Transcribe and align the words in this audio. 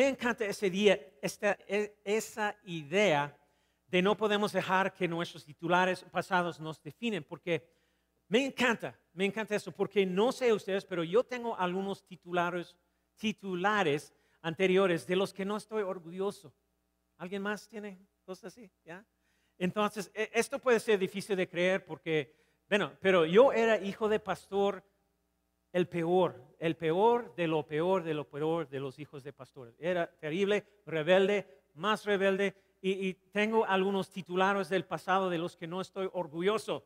Me 0.00 0.08
encanta 0.08 0.46
ese 0.46 0.70
día, 0.70 0.98
e, 1.20 2.00
esa 2.04 2.56
idea 2.64 3.36
de 3.86 4.00
no 4.00 4.16
podemos 4.16 4.50
dejar 4.50 4.94
que 4.94 5.06
nuestros 5.06 5.44
titulares 5.44 6.04
pasados 6.04 6.58
nos 6.58 6.82
definen, 6.82 7.22
porque 7.22 7.68
me 8.26 8.42
encanta, 8.42 8.98
me 9.12 9.26
encanta 9.26 9.54
eso, 9.54 9.72
porque 9.72 10.06
no 10.06 10.32
sé 10.32 10.54
ustedes, 10.54 10.86
pero 10.86 11.04
yo 11.04 11.22
tengo 11.22 11.54
algunos 11.54 12.06
titulares, 12.06 12.78
titulares 13.16 14.14
anteriores 14.40 15.06
de 15.06 15.16
los 15.16 15.34
que 15.34 15.44
no 15.44 15.58
estoy 15.58 15.82
orgulloso. 15.82 16.54
¿Alguien 17.18 17.42
más 17.42 17.68
tiene 17.68 18.00
cosas 18.24 18.54
así? 18.54 18.72
¿Ya? 18.82 19.04
Entonces, 19.58 20.10
e, 20.14 20.30
esto 20.32 20.58
puede 20.58 20.80
ser 20.80 20.98
difícil 20.98 21.36
de 21.36 21.46
creer 21.46 21.84
porque, 21.84 22.34
bueno, 22.70 22.96
pero 23.02 23.26
yo 23.26 23.52
era 23.52 23.76
hijo 23.76 24.08
de 24.08 24.18
pastor 24.18 24.82
el 25.72 25.86
peor, 25.88 26.49
el 26.60 26.76
peor 26.76 27.34
de 27.34 27.48
lo 27.48 27.66
peor 27.66 28.04
de 28.04 28.14
lo 28.14 28.28
peor 28.28 28.68
de 28.68 28.78
los 28.78 28.98
hijos 28.98 29.24
de 29.24 29.32
pastores. 29.32 29.74
Era 29.80 30.06
terrible, 30.06 30.64
rebelde, 30.84 31.46
más 31.74 32.04
rebelde, 32.04 32.54
y, 32.82 33.14
tengo 33.32 33.66
algunos 33.66 34.10
titulares 34.10 34.68
del 34.68 34.84
pasado 34.84 35.28
de 35.28 35.38
los 35.38 35.56
que 35.56 35.66
no 35.66 35.80
estoy 35.80 36.08
orgulloso. 36.12 36.84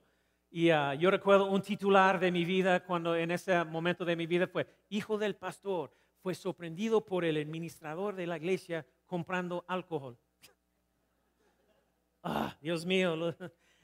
Y 0.50 0.70
ah, 0.70 0.94
yo 0.94 1.10
recuerdo 1.10 1.46
un 1.46 1.62
titular 1.62 2.18
de 2.18 2.32
mi 2.32 2.44
vida 2.44 2.84
cuando 2.84 3.14
en 3.14 3.30
ese 3.30 3.64
momento 3.64 4.04
de 4.04 4.16
mi 4.16 4.26
vida 4.26 4.46
fue, 4.46 4.66
hijo 4.88 5.18
del 5.18 5.36
pastor, 5.36 5.92
fue 6.20 6.34
sorprendido 6.34 7.04
por 7.04 7.24
el 7.24 7.36
administrador 7.36 8.16
de 8.16 8.26
la 8.26 8.36
iglesia 8.36 8.84
comprando 9.06 9.64
alcohol. 9.68 10.16
ah, 12.22 12.56
Dios 12.60 12.84
mío. 12.84 13.34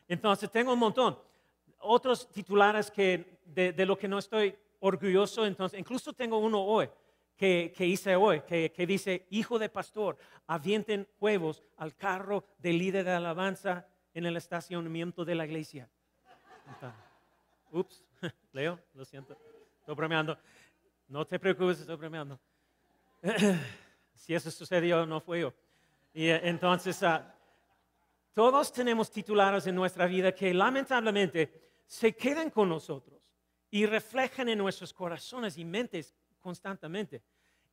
Entonces 0.09 0.51
tengo 0.51 0.73
un 0.73 0.79
montón. 0.79 1.19
Otros 1.79 2.29
titulares 2.31 2.91
que 2.91 3.41
de, 3.45 3.73
de 3.73 3.87
lo 3.87 3.97
que 3.97 4.09
no 4.09 4.19
estoy 4.19 4.57
orgulloso. 4.81 5.47
Entonces, 5.47 5.79
incluso 5.79 6.13
tengo 6.13 6.39
uno 6.39 6.63
hoy 6.63 6.89
que, 7.37 7.73
hice 7.79 8.17
hoy, 8.17 8.43
que, 8.43 8.87
dice, 8.87 9.27
hijo 9.31 9.59
de 9.59 9.71
pastor, 9.71 10.19
avienten 10.47 11.09
huevos 11.19 11.63
al 11.79 11.97
carro 11.97 12.45
del 12.59 12.79
líder 12.79 13.05
de 13.05 13.13
alabanza 13.13 13.87
en 14.13 14.27
el 14.27 14.37
estacionamiento 14.37 15.25
de 15.25 15.35
la 15.35 15.47
iglesia. 15.47 15.89
Ups, 17.73 18.05
Leo, 18.53 18.79
lo 18.95 19.05
siento, 19.05 19.37
estoy 19.79 19.95
bromeando. 19.95 20.39
No 21.09 21.27
te 21.27 21.39
preocupes, 21.39 21.81
estoy 21.81 21.97
bromeando. 21.97 22.39
si 24.15 24.35
eso 24.35 24.51
sucedió, 24.51 25.07
no 25.07 25.21
fue 25.21 25.41
yo. 25.41 25.55
Y 26.13 26.27
eh, 26.27 26.41
entonces, 26.45 27.03
ah, 27.03 27.35
todos 28.35 28.73
tenemos 28.73 29.11
titulares 29.11 29.67
en 29.67 29.75
nuestra 29.75 30.07
vida 30.07 30.35
que 30.35 30.53
lamentablemente 30.53 31.71
se 31.87 32.15
quedan 32.15 32.51
con 32.51 32.69
nosotros 32.69 33.20
y 33.71 33.87
reflejan 33.87 34.49
en 34.49 34.59
nuestros 34.59 34.93
corazones 34.93 35.57
y 35.57 35.65
mentes 35.65 36.15
constantemente. 36.41 37.23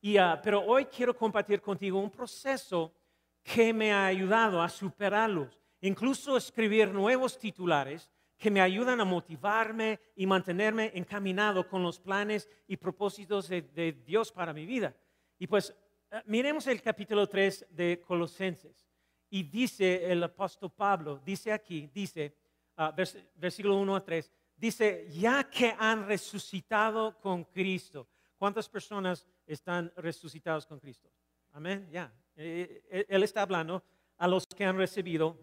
Y, 0.00 0.16
ah, 0.16 0.40
pero 0.42 0.64
hoy 0.64 0.84
quiero 0.86 1.16
compartir 1.16 1.60
contigo 1.60 1.98
un 1.98 2.10
proceso 2.10 2.94
que 3.42 3.72
me 3.72 3.92
ha 3.92 4.06
ayudado 4.06 4.62
a 4.62 4.68
superarlos, 4.68 5.58
incluso 5.80 6.36
escribir 6.36 6.88
nuevos 6.92 7.38
titulares 7.38 8.10
que 8.36 8.50
me 8.50 8.60
ayudan 8.60 9.00
a 9.00 9.04
motivarme 9.04 9.98
y 10.14 10.24
mantenerme 10.24 10.92
encaminado 10.94 11.66
con 11.66 11.82
los 11.82 11.98
planes 11.98 12.48
y 12.68 12.76
propósitos 12.76 13.48
de, 13.48 14.00
Dios 14.06 14.30
para 14.30 14.52
mi 14.52 14.64
vida. 14.64 14.94
Y 15.38 15.48
pues 15.48 15.74
ah, 16.12 16.22
miremos 16.26 16.66
el 16.68 16.80
capítulo 16.80 17.26
3 17.26 17.66
de 17.70 18.00
Colosenses. 18.06 18.86
Y 19.30 19.42
dice 19.42 20.10
el 20.10 20.22
apóstol 20.22 20.70
Pablo, 20.70 21.20
dice 21.24 21.52
aquí, 21.52 21.90
dice, 21.92 22.34
uh, 22.78 22.94
versículo 23.34 23.76
1 23.76 23.96
a 23.96 24.02
3, 24.02 24.32
dice, 24.58 25.06
ya 25.10 25.48
que 25.48 25.74
han 25.78 26.06
resucitado 26.06 27.18
con 27.20 27.44
Cristo. 27.44 28.08
¿Cuántas 28.36 28.68
personas 28.68 29.26
están 29.46 29.92
resucitados 29.96 30.66
con 30.66 30.78
Cristo? 30.78 31.08
Amén, 31.52 31.88
ya. 31.90 32.12
Eh, 32.36 32.84
eh, 32.90 33.06
él 33.08 33.22
está 33.22 33.42
hablando 33.42 33.82
a 34.18 34.28
los 34.28 34.46
que 34.46 34.64
han 34.64 34.76
recibido 34.76 35.36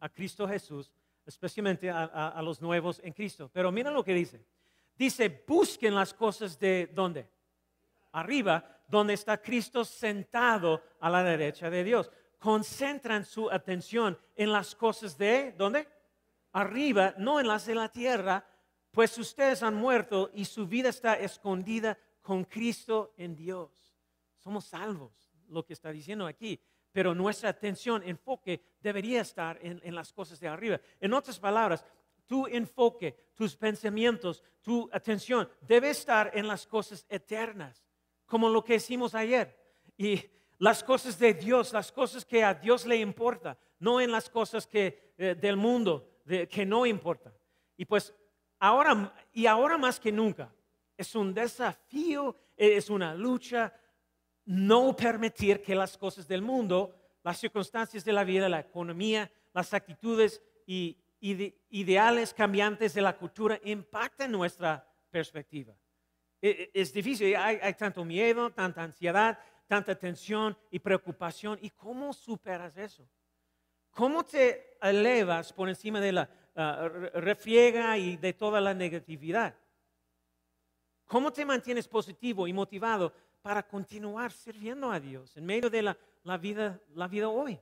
a 0.00 0.08
Cristo 0.08 0.46
Jesús, 0.46 0.92
especialmente 1.26 1.90
a, 1.90 2.40
los 2.42 2.60
nuevos 2.62 3.00
en 3.02 3.12
Cristo. 3.12 3.50
Pero 3.52 3.72
mira 3.72 3.90
lo 3.90 4.04
que 4.04 4.14
dice. 4.14 4.44
Dice, 4.96 5.44
busquen 5.46 5.94
las 5.94 6.14
cosas 6.14 6.58
de 6.58 6.90
dónde? 6.94 7.28
Arriba, 8.12 8.82
donde 8.86 9.14
está 9.14 9.40
Cristo 9.40 9.84
sentado 9.84 10.82
a 11.00 11.10
la 11.10 11.22
derecha 11.22 11.68
de 11.68 11.84
Dios. 11.84 12.10
Concentran 12.38 13.24
su 13.24 13.50
atención 13.50 14.18
en 14.36 14.52
las 14.52 14.74
cosas 14.74 15.18
de, 15.18 15.54
¿dónde? 15.56 15.86
Arriba, 16.52 17.14
no 17.18 17.40
en 17.40 17.48
las 17.48 17.66
de 17.66 17.74
la 17.74 17.90
tierra, 17.90 18.44
pues 18.90 19.16
ustedes 19.18 19.62
han 19.62 19.74
muerto 19.74 20.30
y 20.34 20.44
su 20.44 20.66
vida 20.66 20.88
está 20.88 21.14
escondida 21.14 21.98
con 22.22 22.44
Cristo 22.44 23.14
en 23.16 23.34
Dios. 23.34 23.70
Somos 24.36 24.66
salvos, 24.66 25.12
lo 25.48 25.64
que 25.64 25.72
está 25.72 25.90
diciendo 25.90 26.26
aquí, 26.26 26.60
pero 26.92 27.14
nuestra 27.14 27.50
atención, 27.50 28.02
enfoque, 28.02 28.60
debería 28.80 29.20
estar 29.20 29.58
en, 29.62 29.94
las 29.94 30.12
cosas 30.12 30.40
de 30.40 30.48
arriba. 30.48 30.80
En 31.00 31.12
otras 31.12 31.38
palabras, 31.38 31.84
tu 32.26 32.46
enfoque, 32.46 33.30
tus 33.34 33.56
pensamientos, 33.56 34.42
tu 34.62 34.88
atención 34.92 35.48
debe 35.60 35.90
estar 35.90 36.30
en 36.34 36.46
las 36.46 36.66
cosas 36.66 37.06
eternas, 37.08 37.86
como 38.26 38.48
lo 38.48 38.64
que 38.64 38.76
hicimos 38.76 39.14
ayer. 39.14 39.56
Y 39.96 40.22
las 40.58 40.82
cosas 40.82 41.18
de 41.18 41.34
Dios, 41.34 41.72
las 41.72 41.92
cosas 41.92 42.24
que 42.24 42.42
a 42.42 42.54
Dios 42.54 42.84
le 42.84 42.96
importa, 42.96 43.58
no 43.78 44.00
en 44.00 44.10
las 44.10 44.28
cosas 44.28 44.66
que, 44.66 45.14
eh, 45.16 45.34
del 45.34 45.56
mundo 45.56 46.10
que 46.50 46.66
no 46.66 46.84
importan. 46.84 47.32
Y 47.76 47.86
pues 47.86 48.12
ahora 48.58 49.14
y 49.32 49.46
ahora 49.46 49.78
más 49.78 49.98
que 50.00 50.12
nunca 50.12 50.52
es 50.96 51.14
un 51.14 51.32
desafío, 51.32 52.36
es 52.56 52.90
una 52.90 53.14
lucha 53.14 53.72
no 54.44 54.96
permitir 54.96 55.62
que 55.62 55.74
las 55.74 55.96
cosas 55.96 56.26
del 56.26 56.42
mundo, 56.42 56.94
las 57.22 57.38
circunstancias 57.38 58.04
de 58.04 58.12
la 58.12 58.24
vida, 58.24 58.48
la 58.48 58.60
economía, 58.60 59.30
las 59.54 59.72
actitudes 59.72 60.42
y 60.66 60.98
ideales 61.20 62.34
cambiantes 62.34 62.94
de 62.94 63.02
la 63.02 63.16
cultura 63.16 63.60
impacten 63.62 64.32
nuestra 64.32 64.84
perspectiva. 65.10 65.74
E, 66.40 66.70
e, 66.74 66.80
es 66.80 66.92
difícil, 66.92 67.36
hay, 67.36 67.58
hay 67.62 67.74
tanto 67.74 68.04
miedo, 68.04 68.50
tanta 68.50 68.82
ansiedad, 68.82 69.38
tanta 69.66 69.94
tensión 69.94 70.56
y 70.70 70.78
preocupación. 70.78 71.58
¿Y 71.62 71.70
cómo 71.70 72.12
superas 72.12 72.76
eso? 72.76 73.08
¿Cómo 73.90 74.24
te 74.24 74.78
elevas 74.80 75.52
por 75.52 75.68
encima 75.68 76.00
de 76.00 76.12
la 76.12 76.30
Ah, 76.60 76.88
refriega 77.14 77.96
y 77.96 78.16
de 78.16 78.32
toda 78.32 78.60
la 78.60 78.74
negatividad. 78.74 79.54
¿Cómo 81.06 81.32
te 81.32 81.44
mantienes 81.44 81.86
positivo 81.86 82.48
y 82.48 82.52
motivado 82.52 83.12
para 83.40 83.62
continuar 83.62 84.32
sirviendo 84.32 84.90
a 84.90 84.98
Dios 84.98 85.36
en 85.36 85.46
medio 85.46 85.70
de 85.70 85.82
la, 85.82 85.96
vida, 86.36 86.80
la 86.96 87.06
vida 87.06 87.28
hoy? 87.28 87.60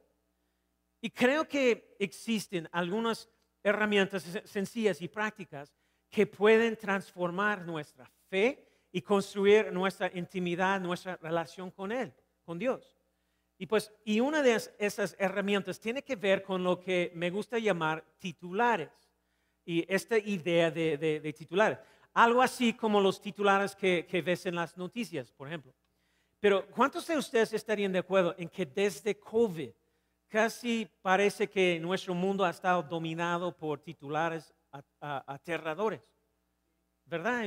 Y 1.03 1.11
creo 1.11 1.47
que 1.47 1.95
existen 1.99 2.71
algunas 2.73 3.29
herramientas 3.62 4.25
sencillas 4.47 5.03
y 5.03 5.09
prácticas 5.09 5.75
que 6.09 6.27
pueden 6.27 6.75
transformar 6.75 7.66
nuestra 7.66 8.10
fe 8.31 8.66
y 8.91 9.03
construir 9.03 9.71
nuestra 9.75 10.10
intimidad, 10.15 10.81
nuestra 10.81 11.16
relación 11.16 11.71
con 11.71 11.92
Él, 11.92 12.15
con 12.47 12.59
Dios. 12.59 12.96
Y 13.58 13.66
pues, 13.66 13.92
y 14.04 14.20
una 14.20 14.42
de 14.42 14.60
esas 14.78 15.16
herramientas 15.18 15.80
tiene 15.80 16.03
que 16.03 16.16
ver 16.16 16.42
con 16.42 16.62
lo 16.62 16.78
que 16.78 17.10
me 17.14 17.30
gusta 17.30 17.58
llamar 17.58 18.04
titulares. 18.18 18.91
Y 19.64 19.84
esta 19.92 20.18
idea 20.18 20.70
de, 20.70 21.34
titulares. 21.36 21.78
Algo 22.12 22.42
así 22.42 22.74
como 22.74 23.00
los 23.00 23.20
titulares 23.20 23.74
que, 23.74 24.06
que, 24.06 24.22
ves 24.22 24.47
en 24.47 24.54
las 24.54 24.76
noticias, 24.76 25.32
por 25.32 25.48
ejemplo. 25.48 25.74
Pero 26.38 26.66
¿cuántos 26.68 27.06
de 27.06 27.16
ustedes 27.16 27.53
estarían 27.53 27.92
de 27.92 27.98
acuerdo 27.98 28.34
en 28.38 28.48
que 28.48 28.66
desde 28.66 29.18
COVID 29.18 29.70
casi 30.28 30.88
parece 31.03 31.48
que 31.48 31.80
nuestro 31.80 32.14
mundo 32.14 32.44
ha 32.44 32.50
estado 32.50 32.82
dominado 32.82 33.56
por 33.56 33.80
titulares 33.80 34.53
aterradores? 35.00 36.03
¿Verdad? 37.06 37.44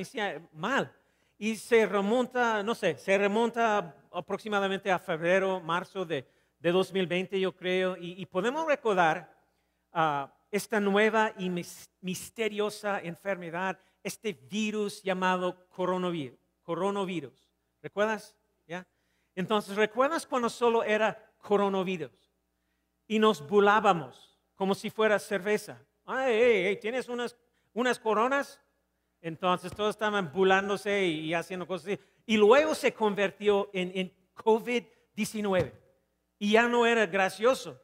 Mal. 0.51 0.98
Y 1.41 1.55
se 1.55 1.85
remonta, 1.85 2.61
no 2.63 2.75
sé, 2.75 2.97
se 2.97 3.17
remonta 3.17 3.95
aproximadamente 4.11 4.91
a 4.91 4.99
febrero, 4.99 5.61
marzo 5.61 6.05
de, 6.05 6.27
2020, 6.61 7.39
yo 7.39 7.55
creo, 7.55 7.95
y, 7.97 8.25
podemos 8.25 8.67
recordar 8.67 9.33
ah, 9.93 10.29
esta 10.51 10.81
nueva 10.81 11.31
y 11.37 11.49
misteriosa 12.01 12.99
enfermedad, 12.99 13.79
este 14.03 14.33
virus 14.33 15.01
llamado 15.01 15.65
coronavirus. 15.69 16.37
coronavirus. 16.61 17.49
¿Recuerdas? 17.81 18.35
¿Ya? 18.67 18.85
Entonces, 19.33 19.77
¿recuerdas 19.77 20.27
cuando 20.27 20.49
solo 20.49 20.83
era 20.83 21.31
coronavirus? 21.37 22.11
Y 23.07 23.17
nos 23.17 23.47
bulábamos 23.47 24.37
como 24.55 24.75
si 24.75 24.89
fuera 24.89 25.17
cerveza. 25.19 25.81
Ay, 26.05 26.77
¿tienes 26.81 27.07
unas, 27.07 27.37
unas 27.73 27.97
coronas? 27.97 28.61
Entonces 29.21 29.71
todos 29.75 29.91
estaban 29.91 30.31
bulándose 30.31 31.05
y, 31.05 31.33
haciendo 31.33 31.67
cosas 31.67 31.93
así. 31.93 31.99
Y 32.25 32.37
luego 32.37 32.75
se 32.75 32.93
convirtió 32.93 33.69
en, 33.73 33.91
en 33.95 34.13
COVID-19. 34.35 35.73
Y 36.37 36.51
ya 36.51 36.67
no 36.67 36.85
era 36.85 37.05
gracioso. 37.05 37.79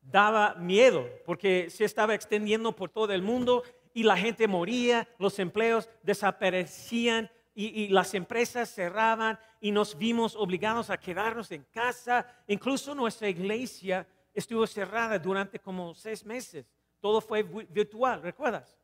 Daba 0.00 0.54
miedo 0.54 1.08
porque 1.24 1.70
se 1.70 1.84
estaba 1.84 2.14
extendiendo 2.14 2.74
por 2.74 2.90
todo 2.90 3.12
el 3.12 3.22
mundo 3.22 3.62
y 3.94 4.02
la 4.02 4.16
gente 4.16 4.48
moría, 4.48 5.08
los 5.18 5.38
empleos 5.38 5.88
desaparecían 6.02 7.30
y, 7.54 7.88
las 7.88 8.14
empresas 8.14 8.70
cerraban 8.70 9.38
y 9.60 9.70
nos 9.70 9.96
vimos 9.96 10.34
obligados 10.36 10.90
a 10.90 10.98
quedarnos 10.98 11.50
en 11.52 11.64
casa. 11.64 12.26
Incluso 12.46 12.94
nuestra 12.94 13.28
iglesia 13.28 14.06
estuvo 14.32 14.66
cerrada 14.66 15.18
durante 15.18 15.58
como 15.58 15.94
seis 15.94 16.24
meses. 16.24 16.66
Todo 17.00 17.20
fue 17.20 17.42
virtual, 17.42 18.22
¿recuerdas? 18.22 18.76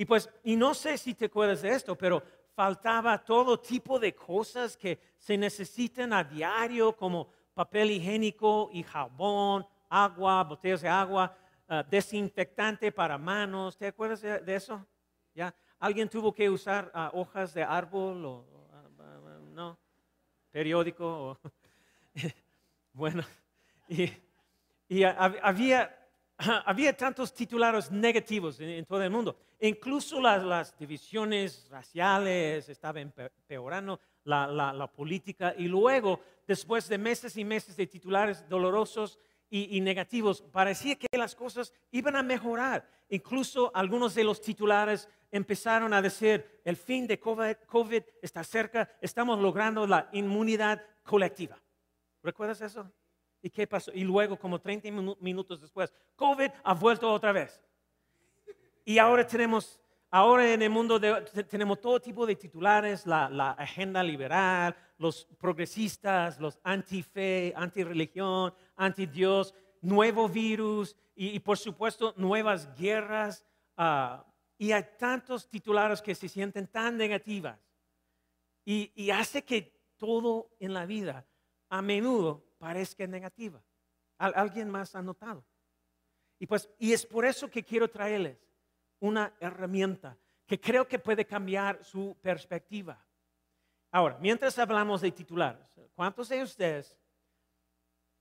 Y 0.00 0.06
pues, 0.06 0.30
y 0.44 0.56
no 0.56 0.72
sé 0.72 0.96
si 0.96 1.12
te 1.12 1.26
acuerdas 1.26 1.60
de 1.60 1.72
esto, 1.72 1.94
pero 1.94 2.22
faltaba 2.54 3.22
todo 3.22 3.60
tipo 3.60 3.98
de 3.98 4.14
cosas 4.14 4.74
que 4.74 4.98
se 5.18 5.36
necesitan 5.36 6.14
a 6.14 6.24
diario, 6.24 6.96
como 6.96 7.28
papel 7.52 7.90
higiénico 7.90 8.70
y 8.72 8.82
jabón, 8.82 9.66
agua, 9.90 10.42
botellas 10.44 10.80
de 10.80 10.88
agua, 10.88 11.36
ah, 11.68 11.82
desinfectante 11.82 12.90
para 12.92 13.18
manos. 13.18 13.76
¿Te 13.76 13.88
acuerdas 13.88 14.22
de, 14.22 14.54
eso? 14.54 14.86
¿Ya? 15.34 15.54
¿Alguien 15.78 16.08
tuvo 16.08 16.32
que 16.32 16.48
usar 16.48 16.90
ah, 16.94 17.10
hojas 17.12 17.52
de 17.52 17.62
árbol 17.62 18.24
o 18.24 18.46
ah, 18.72 19.38
no? 19.52 19.78
Periódico. 20.50 21.38
bueno, 22.94 23.22
y, 23.86 24.10
había, 25.42 25.99
había 26.66 26.96
tantos 26.96 27.32
titulares 27.32 27.90
negativos 27.90 28.60
en, 28.60 28.84
todo 28.84 29.02
el 29.02 29.10
mundo. 29.10 29.36
Incluso 29.60 30.20
las, 30.20 30.76
divisiones 30.78 31.66
raciales 31.70 32.68
estaban 32.68 33.12
empeorando, 33.16 34.00
la, 34.24 34.46
la, 34.46 34.86
política. 34.86 35.54
Y 35.56 35.68
luego, 35.68 36.20
después 36.46 36.88
de 36.88 36.98
meses 36.98 37.36
y 37.36 37.44
meses 37.44 37.76
de 37.76 37.86
titulares 37.86 38.48
dolorosos, 38.48 39.18
y, 39.52 39.80
negativos, 39.80 40.42
parecía 40.42 40.94
que 40.96 41.18
las 41.18 41.34
cosas 41.34 41.72
iban 41.90 42.14
a 42.14 42.22
mejorar. 42.22 42.88
Incluso 43.08 43.72
algunos 43.74 44.14
de 44.14 44.22
los 44.22 44.40
titulares 44.40 45.08
empezaron 45.32 45.92
a 45.92 46.00
decir, 46.00 46.60
el 46.64 46.76
fin 46.76 47.06
de 47.06 47.18
COVID, 47.18 48.02
está 48.22 48.44
cerca, 48.44 48.88
estamos 49.00 49.40
logrando 49.40 49.86
la 49.88 50.08
inmunidad 50.12 50.80
colectiva. 51.02 51.60
¿Recuerdas 52.22 52.60
eso? 52.60 52.88
¿Y 53.42 53.50
qué 53.50 53.66
pasó? 53.66 53.90
Y 53.94 54.04
luego, 54.04 54.38
como 54.38 54.60
30 54.60 54.90
minutos 55.20 55.60
después, 55.60 55.92
COVID 56.16 56.50
ha 56.62 56.74
vuelto 56.74 57.10
otra 57.12 57.32
vez. 57.32 57.62
Y 58.84 58.98
ahora 58.98 59.26
tenemos, 59.26 59.80
ahora 60.10 60.52
en 60.52 60.62
el 60.62 60.70
mundo 60.70 61.00
tenemos 61.48 61.80
todo 61.80 62.00
tipo 62.00 62.26
de 62.26 62.36
titulares, 62.36 63.06
la, 63.06 63.30
la 63.30 63.52
agenda 63.52 64.02
liberal, 64.02 64.76
los 64.98 65.24
progresistas, 65.38 66.38
los 66.38 66.58
anti-fe, 66.62 67.54
anti-religión, 67.56 68.52
anti-Dios, 68.76 69.54
nuevo 69.80 70.28
virus 70.28 70.96
y, 71.14 71.38
por 71.40 71.58
supuesto 71.58 72.14
nuevas 72.16 72.74
guerras. 72.76 73.46
Ah, 73.76 74.24
y 74.58 74.72
hay 74.72 74.84
tantos 74.98 75.48
titulares 75.48 76.02
que 76.02 76.14
se 76.14 76.28
sienten 76.28 76.66
tan 76.66 76.96
negativas. 76.96 77.58
Y, 78.64 79.10
hace 79.10 79.42
que 79.42 79.74
todo 79.96 80.50
en 80.60 80.74
la 80.74 80.86
vida 80.86 81.26
a 81.68 81.82
menudo 81.82 82.44
parezca 82.60 83.06
negativa. 83.06 83.60
¿Alguien 84.18 84.68
más 84.68 84.94
ha 84.94 85.00
notado? 85.00 85.42
Y, 86.38 86.46
pues, 86.46 86.68
y 86.78 86.92
es 86.92 87.06
por 87.06 87.24
eso 87.24 87.50
que 87.50 87.64
quiero 87.64 87.88
traerles 87.88 88.38
una 89.00 89.34
herramienta 89.40 90.16
que 90.46 90.60
creo 90.60 90.86
que 90.86 90.98
puede 90.98 91.24
cambiar 91.24 91.82
su 91.82 92.14
perspectiva. 92.20 93.02
Ahora, 93.90 94.18
mientras 94.20 94.58
hablamos 94.58 95.00
de 95.00 95.10
titulares, 95.10 95.66
¿cuántos 95.94 96.28
de 96.28 96.42
ustedes 96.42 96.98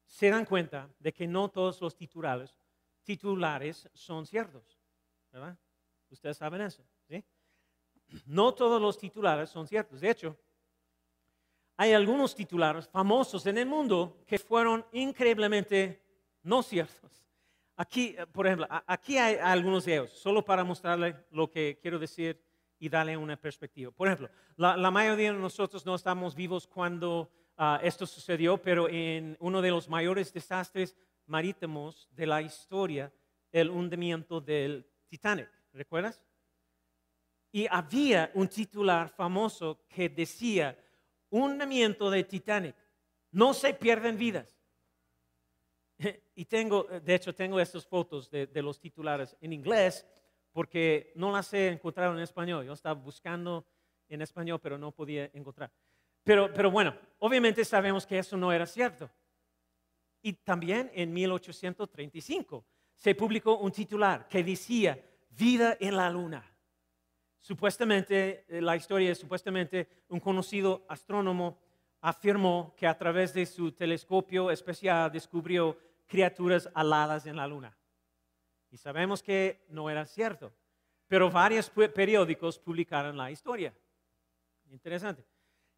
se 0.06 0.30
dan 0.30 0.46
cuenta 0.46 0.90
de 1.00 1.14
que 1.14 1.28
no 1.28 1.50
todos 1.50 1.82
los 1.82 1.96
titulares, 1.96 2.56
titulares 3.04 3.90
son 3.94 4.26
ciertos? 4.26 4.80
¿Verdad? 5.32 5.58
Ustedes 6.10 6.38
saben 6.38 6.62
eso, 6.62 6.84
¿sí? 7.08 7.24
No 8.26 8.54
todos 8.54 8.82
los 8.82 8.98
titulares 8.98 9.50
son 9.50 9.68
ciertos. 9.68 10.00
De 10.00 10.10
hecho, 10.10 10.38
hay 11.80 11.94
algunos 11.94 12.36
titulares 12.36 12.90
famosos 12.90 13.46
en 13.46 13.58
el 13.58 13.66
mundo 13.66 14.22
que 14.28 14.38
fueron 14.38 14.86
increíblemente 14.92 16.04
no 16.44 16.62
ciertos. 16.62 17.26
Aquí, 17.78 18.18
eh, 18.20 18.28
por 18.28 18.46
ejemplo, 18.46 18.68
aquí 18.86 19.18
hay 19.18 19.38
algunos 19.42 19.86
de 19.86 19.94
ellos, 19.94 20.12
solo 20.12 20.44
para 20.44 20.66
mostrarles 20.66 21.16
lo 21.32 21.50
que 21.50 21.80
quiero 21.82 21.98
decir 21.98 22.38
y 22.80 22.90
darle 22.90 23.16
una 23.16 23.38
perspectiva. 23.38 23.92
Por 23.92 24.10
ejemplo, 24.10 24.30
la, 24.58 24.92
mayoría 24.92 25.32
de 25.32 25.40
nosotros 25.40 25.86
no 25.86 25.96
estamos 25.96 26.36
vivos 26.36 26.68
cuando 26.68 27.32
ah, 27.56 27.80
esto 27.82 28.06
sucedió, 28.06 28.62
pero 28.62 28.90
en 28.90 29.38
uno 29.40 29.62
de 29.62 29.72
los 29.72 29.88
mayores 29.88 30.34
desastres 30.34 30.98
marítimos 31.28 32.10
de 32.12 32.28
la 32.28 32.42
historia, 32.42 33.10
el 33.54 33.70
hundimiento 33.70 34.42
del 34.42 34.86
Titanic, 35.08 35.50
¿recuerdas? 35.72 36.26
Y 37.54 37.68
había 37.72 38.32
un 38.34 38.50
titular 38.50 39.08
famoso 39.08 39.86
que 39.88 40.10
decía, 40.10 40.78
hundimiento 41.30 42.10
del 42.10 42.26
Titanic, 42.26 42.76
no 43.32 43.54
se 43.54 43.74
pierden 43.74 44.18
vidas. 44.18 44.58
Y 46.36 46.46
tengo, 46.46 46.84
de 46.84 47.16
hecho, 47.16 47.36
tengo 47.36 47.60
estas 47.60 47.86
fotos 47.86 48.30
de, 48.30 48.48
de 48.48 48.62
los 48.62 48.80
titulares 48.80 49.36
en 49.42 49.52
inglés 49.52 50.06
porque 50.54 51.12
no 51.16 51.32
las 51.32 51.54
he 51.54 51.68
encontrado 51.68 52.14
en 52.14 52.22
español. 52.22 52.66
Yo 52.66 52.74
estaba 52.74 53.00
buscando 53.00 53.66
en 54.08 54.22
español, 54.22 54.60
pero 54.62 54.78
no 54.78 54.92
podía 54.92 55.30
encontrar. 55.34 55.72
Pero, 56.24 56.52
pero 56.54 56.72
bueno, 56.72 56.96
obviamente 57.20 57.64
sabemos 57.64 58.06
que 58.06 58.20
eso 58.20 58.38
no 58.38 58.52
era 58.52 58.66
cierto. 58.66 59.10
Y 60.22 60.34
también 60.34 60.92
en 60.94 61.14
1835 61.14 62.66
se 62.96 63.16
publicó 63.16 63.58
un 63.58 63.72
titular 63.72 64.28
que 64.28 64.44
decía, 64.44 65.02
vida 65.30 65.78
en 65.80 65.96
la 65.96 66.10
luna. 66.10 66.44
Supuestamente, 67.40 68.46
eh, 68.48 68.62
la 68.62 68.76
historia 68.76 69.12
es 69.12 69.18
supuestamente 69.18 69.88
un 70.10 70.20
conocido 70.20 70.86
astrónomo 70.90 71.58
afirmó 72.02 72.74
que 72.78 72.88
a 72.88 72.98
través 72.98 73.34
de 73.34 73.46
su 73.46 73.72
telescopio 73.72 74.52
especial 74.52 75.12
descubrió 75.12 75.78
criaturas 76.08 76.70
aladas 76.74 77.26
en 77.26 77.36
la 77.36 77.48
luna. 77.48 77.78
Y 78.72 78.78
sabemos 78.78 79.24
que 79.24 79.66
no 79.70 79.90
era 79.90 80.06
cierto. 80.06 80.54
Pero 81.08 81.32
varios 81.32 81.70
periódicos 81.70 82.60
publicaron 82.60 83.18
la 83.18 83.32
historia. 83.32 83.74
Interesante. 84.70 85.26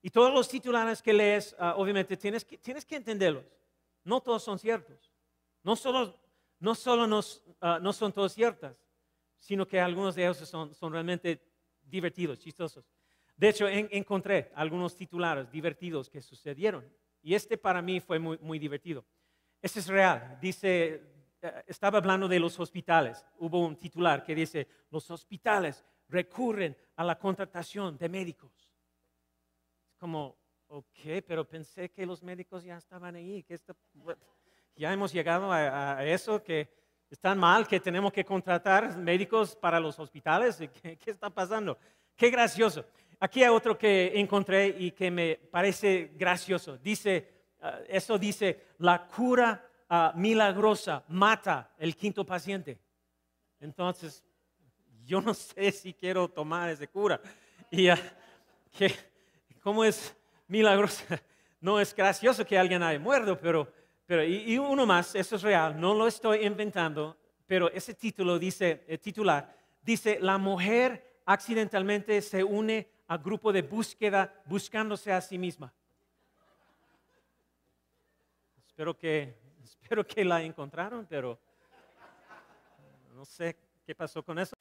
Y 0.02 0.10
todos 0.10 0.34
los 0.34 0.50
titulares 0.50 1.02
que 1.02 1.14
lees, 1.14 1.56
ah, 1.58 1.76
obviamente 1.78 2.18
tienes 2.18 2.44
que, 2.44 2.58
tienes 2.58 2.86
que 2.86 2.98
entenderlos. 2.98 3.46
No 4.04 4.20
todos 4.20 4.44
son 4.44 4.60
ciertos. 4.60 5.12
No 5.64 5.76
solo, 5.76 6.20
no, 6.60 6.76
solo 6.76 7.08
nos, 7.08 7.44
ah, 7.62 7.80
no 7.82 7.94
son 7.94 8.12
todos 8.12 8.34
ciertas, 8.34 8.76
sino 9.40 9.66
que 9.66 9.80
algunos 9.80 10.16
de 10.16 10.24
ellos 10.24 10.38
son, 10.40 10.74
son 10.74 10.92
realmente 10.92 11.51
divertidos, 11.92 12.40
chistosos. 12.40 12.90
De 13.36 13.50
hecho, 13.50 13.68
encontré 13.68 14.52
algunos 14.56 14.96
titulares 14.96 15.52
divertidos 15.52 16.10
que 16.10 16.22
sucedieron. 16.22 16.86
Y 17.22 17.36
este 17.36 17.58
para 17.58 17.82
mí 17.82 18.00
fue 18.00 18.18
muy, 18.18 18.38
muy 18.40 18.58
divertido. 18.58 19.06
Este 19.62 19.80
es 19.80 19.88
real. 19.88 20.38
Dice, 20.42 21.02
eh, 21.42 21.64
estaba 21.68 21.98
hablando 21.98 22.28
de 22.28 22.40
los 22.40 22.60
hospitales. 22.60 23.26
Hubo 23.38 23.66
un 23.66 23.76
titular 23.78 24.24
que 24.24 24.36
dice, 24.36 24.68
los 24.90 25.10
hospitales 25.12 25.84
recurren 26.08 26.76
a 26.96 27.04
la 27.04 27.18
contratación 27.18 27.98
de 27.98 28.10
médicos. 28.10 28.52
Es 29.90 29.96
como, 29.98 30.38
ok, 30.68 31.24
pero 31.28 31.48
pensé 31.48 31.90
que 31.92 32.06
los 32.06 32.24
médicos 32.24 32.64
ya 32.64 32.78
estaban 32.78 33.16
ahí, 33.16 33.44
que 33.44 33.60
ya 34.76 34.94
hemos 34.94 35.12
llegado 35.12 35.52
a, 35.52 36.06
eso, 36.06 36.44
que 36.44 36.70
están 37.12 37.38
mal, 37.38 37.68
que 37.68 37.80
tenemos 37.80 38.12
que 38.12 38.26
contratar 38.26 38.98
médicos 38.98 39.56
para 39.56 39.80
los 39.80 40.00
hospitales. 40.00 40.58
¿Qué, 40.82 40.98
qué 40.98 41.12
está 41.12 41.30
pasando? 41.30 41.78
Qué 42.16 42.30
gracioso. 42.30 42.86
Aquí 43.20 43.44
hay 43.44 43.50
otro 43.50 43.78
que 43.78 44.12
encontré 44.16 44.76
y 44.80 44.92
que 44.92 45.12
me 45.12 45.36
parece 45.36 46.12
gracioso. 46.16 46.78
Dice, 46.78 47.30
eh, 47.62 47.86
eso 47.90 48.18
dice, 48.18 48.66
la 48.80 49.06
cura 49.06 49.68
milagrosa 50.16 51.04
mata 51.10 51.70
el 51.78 51.98
quinto 51.98 52.26
paciente. 52.26 52.80
Entonces, 53.60 54.24
yo 55.06 55.22
no 55.22 55.34
sé 55.34 55.72
si 55.72 55.94
quiero 55.94 56.30
tomar 56.30 56.70
ese 56.70 56.88
cura. 56.88 57.20
Y 57.70 57.90
uh, 57.90 57.96
¿cómo 59.62 59.84
es 59.84 60.16
milagrosa? 60.48 61.22
No 61.64 61.80
es 61.80 61.94
gracioso 61.94 62.44
que 62.44 62.58
alguien 62.58 62.82
haya 62.82 62.98
muerto, 62.98 63.40
pero, 63.40 63.72
pero 64.12 64.26
y, 64.26 64.58
uno 64.58 64.86
más, 64.86 65.16
eso 65.16 65.38
es 65.38 65.42
real, 65.42 65.80
no 65.80 65.94
lo 65.94 66.06
estoy 66.06 66.46
inventando, 66.46 67.16
pero 67.48 67.72
ese 67.72 67.94
título 67.94 68.38
dice, 68.38 68.84
el 68.86 69.00
titular, 69.00 69.56
dice, 69.82 70.20
la 70.20 70.38
mujer 70.38 71.22
accidentalmente 71.26 72.22
se 72.22 72.44
une 72.44 72.90
a 73.08 73.16
grupo 73.16 73.54
de 73.54 73.62
búsqueda 73.62 74.44
buscándose 74.44 75.14
a 75.14 75.22
sí 75.22 75.38
misma. 75.38 75.74
Espero 78.68 78.98
que, 78.98 79.34
espero 79.64 80.06
que 80.06 80.26
la 80.26 80.44
encontraron, 80.44 81.06
pero 81.06 81.40
no 83.16 83.24
sé 83.24 83.56
qué 83.86 83.96
pasó 83.96 84.22
con 84.22 84.40
eso. 84.40 84.58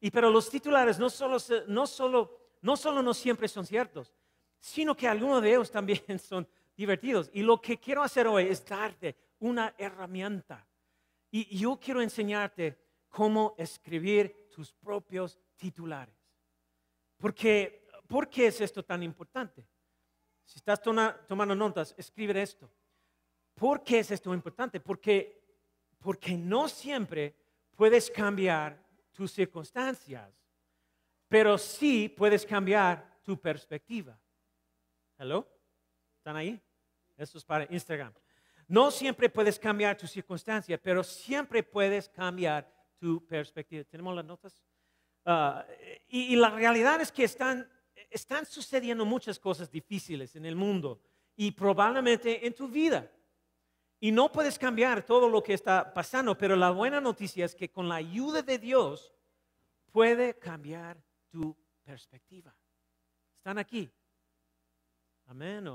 Y 0.00 0.10
pero 0.10 0.30
los 0.30 0.48
titulares 0.48 0.98
no 0.98 1.10
solo, 1.10 1.36
no 1.68 1.86
solo, 1.86 2.38
no 2.62 2.78
solo 2.78 3.02
no 3.02 3.12
siempre 3.12 3.46
son 3.46 3.66
ciertos, 3.66 4.10
sino 4.58 4.96
que 4.96 5.06
algunos 5.06 5.42
de 5.42 5.50
ellos 5.50 5.70
también 5.70 6.18
son 6.18 6.48
divertidos. 6.76 7.30
Y 7.32 7.42
lo 7.42 7.60
que 7.60 7.78
quiero 7.78 8.02
hacer 8.02 8.26
hoy 8.26 8.44
es 8.44 8.64
darte 8.64 9.16
una 9.40 9.74
herramienta. 9.78 10.66
Y 11.30 11.56
yo 11.56 11.78
quiero 11.78 12.00
enseñarte 12.00 12.78
cómo 13.08 13.54
escribir 13.58 14.48
tus 14.54 14.72
propios 14.72 15.38
titulares. 15.56 16.14
Porque, 17.16 17.88
¿Por 18.06 18.28
qué 18.28 18.48
es 18.48 18.60
esto 18.60 18.84
tan 18.84 19.02
importante? 19.02 19.66
Si 20.44 20.58
estás 20.58 20.80
tomando 20.80 21.54
notas, 21.54 21.94
escribe 21.98 22.40
esto. 22.40 22.70
¿Por 23.54 23.82
qué 23.82 24.00
es 24.00 24.10
esto 24.10 24.32
importante? 24.32 24.80
Porque, 24.80 25.42
porque 25.98 26.36
no 26.36 26.68
siempre 26.68 27.34
puedes 27.74 28.10
cambiar 28.10 28.78
tus 29.12 29.32
circunstancias, 29.32 30.30
pero 31.26 31.58
sí 31.58 32.08
puedes 32.08 32.44
cambiar 32.46 33.18
tu 33.22 33.40
perspectiva. 33.40 34.18
¿Hello? 35.18 35.48
¿Están 36.18 36.36
ahí? 36.36 36.60
Esto 37.16 37.38
es 37.38 37.44
para 37.44 37.66
Instagram. 37.70 38.12
No 38.68 38.90
siempre 38.90 39.28
puedes 39.28 39.58
cambiar 39.58 39.96
tu 39.96 40.06
circunstancia, 40.06 40.80
pero 40.80 41.04
siempre 41.04 41.62
puedes 41.62 42.08
cambiar 42.08 42.70
tu 42.98 43.24
perspectiva. 43.26 43.84
¿Tenemos 43.84 44.14
las 44.14 44.24
notas? 44.24 44.62
Ah, 45.24 45.64
y, 46.08 46.36
la 46.36 46.50
realidad 46.50 47.00
es 47.00 47.12
que 47.12 47.24
están, 47.24 47.68
están 48.10 48.44
sucediendo 48.44 49.04
muchas 49.04 49.38
cosas 49.38 49.70
difíciles 49.70 50.36
en 50.36 50.46
el 50.46 50.56
mundo 50.56 51.00
y 51.36 51.52
probablemente 51.52 52.46
en 52.46 52.54
tu 52.54 52.68
vida. 52.68 53.10
Y 53.98 54.12
no 54.12 54.30
puedes 54.30 54.58
cambiar 54.58 55.04
todo 55.04 55.28
lo 55.28 55.42
que 55.42 55.54
está 55.54 55.92
pasando, 55.92 56.36
pero 56.36 56.54
la 56.54 56.70
buena 56.70 57.00
noticia 57.00 57.44
es 57.44 57.54
que 57.54 57.70
con 57.70 57.88
la 57.88 57.96
ayuda 57.96 58.42
de 58.42 58.58
Dios 58.58 59.14
puede 59.90 60.38
cambiar 60.38 61.02
tu 61.30 61.56
perspectiva. 61.82 62.54
¿Están 63.38 63.58
aquí? 63.58 63.90
Amén. 65.26 65.66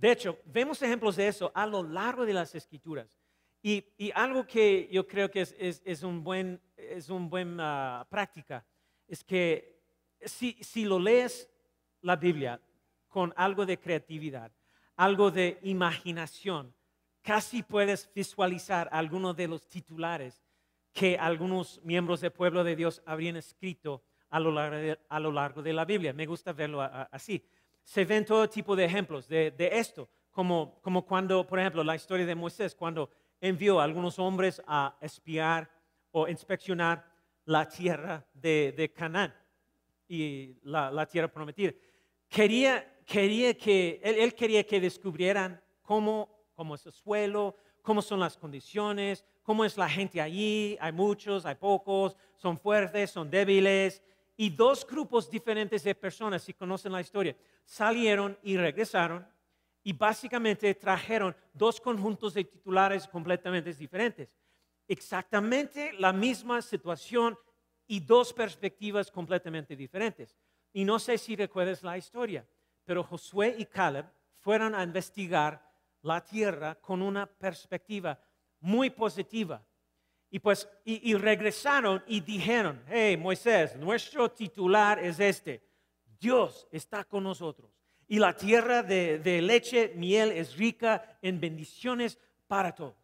De 0.00 0.12
hecho, 0.12 0.38
vemos 0.46 0.80
ejemplos 0.80 1.16
de 1.16 1.28
eso 1.28 1.52
a 1.54 1.66
lo 1.66 1.82
largo 1.82 2.24
de 2.24 2.32
las 2.32 2.54
escrituras. 2.54 3.20
Y, 3.62 3.84
algo 4.14 4.46
que 4.46 4.88
yo 4.90 5.06
creo 5.06 5.30
que 5.30 5.42
es, 5.42 6.02
un 6.02 6.24
buen, 6.24 6.58
es 6.74 7.10
una 7.10 7.28
buena 7.28 8.06
práctica 8.08 8.64
es 9.06 9.22
que 9.22 9.78
si, 10.24 10.56
si 10.62 10.86
lo 10.86 10.98
lees 10.98 11.50
la 12.00 12.16
Biblia 12.16 12.58
con 13.08 13.34
algo 13.36 13.66
de 13.66 13.78
creatividad, 13.78 14.50
algo 14.96 15.30
de 15.30 15.58
imaginación, 15.64 16.74
casi 17.20 17.62
puedes 17.62 18.10
visualizar 18.14 18.88
algunos 18.92 19.36
de 19.36 19.48
los 19.48 19.68
titulares 19.68 20.42
que 20.94 21.18
algunos 21.18 21.78
miembros 21.84 22.22
del 22.22 22.32
pueblo 22.32 22.64
de 22.64 22.74
Dios 22.74 23.02
habrían 23.04 23.36
escrito 23.36 24.02
a 24.30 24.40
lo 24.40 24.50
largo 25.30 25.62
de, 25.62 25.72
la 25.74 25.84
Biblia. 25.84 26.14
Me 26.14 26.24
gusta 26.24 26.54
verlo 26.54 26.80
así 26.80 27.44
se 27.84 28.04
ven 28.04 28.24
todo 28.24 28.48
tipo 28.48 28.76
de 28.76 28.84
ejemplos 28.84 29.28
de, 29.28 29.54
esto, 29.72 30.08
como, 30.30 30.80
como, 30.80 31.04
cuando, 31.04 31.46
por 31.46 31.58
ejemplo, 31.58 31.82
la 31.82 31.96
historia 31.96 32.26
de 32.26 32.34
Moisés, 32.34 32.74
cuando 32.74 33.10
envió 33.40 33.80
a 33.80 33.84
algunos 33.84 34.18
hombres 34.18 34.62
a 34.66 34.96
espiar 35.00 35.70
o 36.12 36.28
inspeccionar 36.28 37.04
la 37.44 37.68
tierra 37.68 38.24
de, 38.32 38.92
Canaán 38.94 39.34
y 40.08 40.56
la, 40.62 41.06
tierra 41.06 41.28
prometida. 41.28 41.72
Quería, 42.28 43.02
quería 43.04 43.54
que, 43.54 44.00
él, 44.02 44.34
quería 44.34 44.64
que 44.64 44.80
descubrieran 44.80 45.60
cómo, 45.82 46.28
cómo 46.54 46.74
es 46.74 46.86
el 46.86 46.92
suelo, 46.92 47.56
cómo 47.82 48.02
son 48.02 48.20
las 48.20 48.36
condiciones, 48.36 49.24
cómo 49.42 49.64
es 49.64 49.76
la 49.76 49.88
gente 49.88 50.20
allí, 50.20 50.76
hay 50.80 50.92
muchos, 50.92 51.46
hay 51.46 51.56
pocos, 51.56 52.16
son 52.36 52.58
fuertes, 52.58 53.10
son 53.10 53.30
débiles, 53.30 54.02
y 54.40 54.48
dos 54.48 54.86
grupos 54.86 55.30
diferentes 55.30 55.84
de 55.84 55.94
personas, 55.94 56.42
si 56.42 56.54
conocen 56.54 56.92
la 56.92 57.02
historia, 57.02 57.36
salieron 57.62 58.38
y 58.42 58.56
regresaron 58.56 59.28
y 59.82 59.92
básicamente 59.92 60.74
trajeron 60.76 61.36
dos 61.52 61.78
conjuntos 61.78 62.32
de 62.32 62.44
titulares 62.44 63.06
completamente 63.06 63.74
diferentes. 63.74 64.30
Exactamente 64.88 65.92
la 65.92 66.14
misma 66.14 66.62
situación 66.62 67.38
y 67.86 68.00
dos 68.00 68.32
perspectivas 68.32 69.10
completamente 69.10 69.76
diferentes. 69.76 70.34
Y 70.72 70.86
no 70.86 70.98
sé 70.98 71.18
si 71.18 71.36
recuerdas 71.36 71.82
la 71.82 71.98
historia, 71.98 72.48
pero 72.86 73.04
Josué 73.04 73.56
y 73.58 73.66
Caleb 73.66 74.06
fueron 74.38 74.74
a 74.74 74.82
investigar 74.82 75.62
la 76.00 76.24
tierra 76.24 76.76
con 76.76 77.02
una 77.02 77.26
perspectiva 77.26 78.18
muy 78.60 78.88
positiva. 78.88 79.62
Y 80.30 80.38
pues, 80.38 80.68
y, 80.84 81.14
regresaron 81.14 82.02
y 82.06 82.20
dijeron, 82.20 82.82
hey 82.88 83.16
Moisés, 83.16 83.76
nuestro 83.76 84.30
titular 84.30 84.98
es 85.00 85.18
este, 85.18 85.62
Dios 86.20 86.68
está 86.70 87.04
con 87.04 87.24
nosotros. 87.24 87.70
Y 88.06 88.18
la 88.18 88.36
tierra 88.36 88.82
de, 88.82 89.18
de 89.18 89.42
leche, 89.42 89.92
miel 89.96 90.30
es 90.30 90.56
rica 90.56 91.18
en 91.20 91.40
bendiciones 91.40 92.18
para 92.46 92.74
todos. 92.74 92.94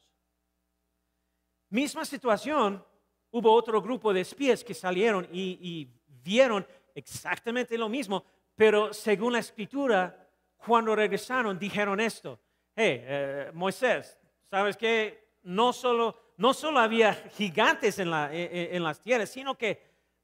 Misma 1.68 2.04
situación, 2.04 2.84
hubo 3.32 3.52
otro 3.52 3.82
grupo 3.82 4.12
de 4.12 4.20
espías 4.20 4.62
que 4.62 4.74
salieron 4.74 5.28
y, 5.32 5.88
vieron 6.22 6.66
exactamente 6.92 7.78
lo 7.78 7.88
mismo, 7.88 8.24
pero 8.56 8.92
según 8.92 9.34
la 9.34 9.38
escritura, 9.38 10.28
cuando 10.56 10.96
regresaron 10.96 11.56
dijeron 11.56 12.00
esto, 12.00 12.40
hey, 12.74 13.00
eh, 13.04 13.50
Moisés, 13.54 14.18
¿sabes 14.50 14.76
qué? 14.76 15.36
No 15.44 15.72
solo 15.72 16.25
no 16.36 16.52
solo 16.54 16.80
había 16.80 17.14
gigantes 17.14 17.98
en, 17.98 18.10
las 18.10 19.00
tierras, 19.00 19.30
sino 19.30 19.56
que 19.56 19.82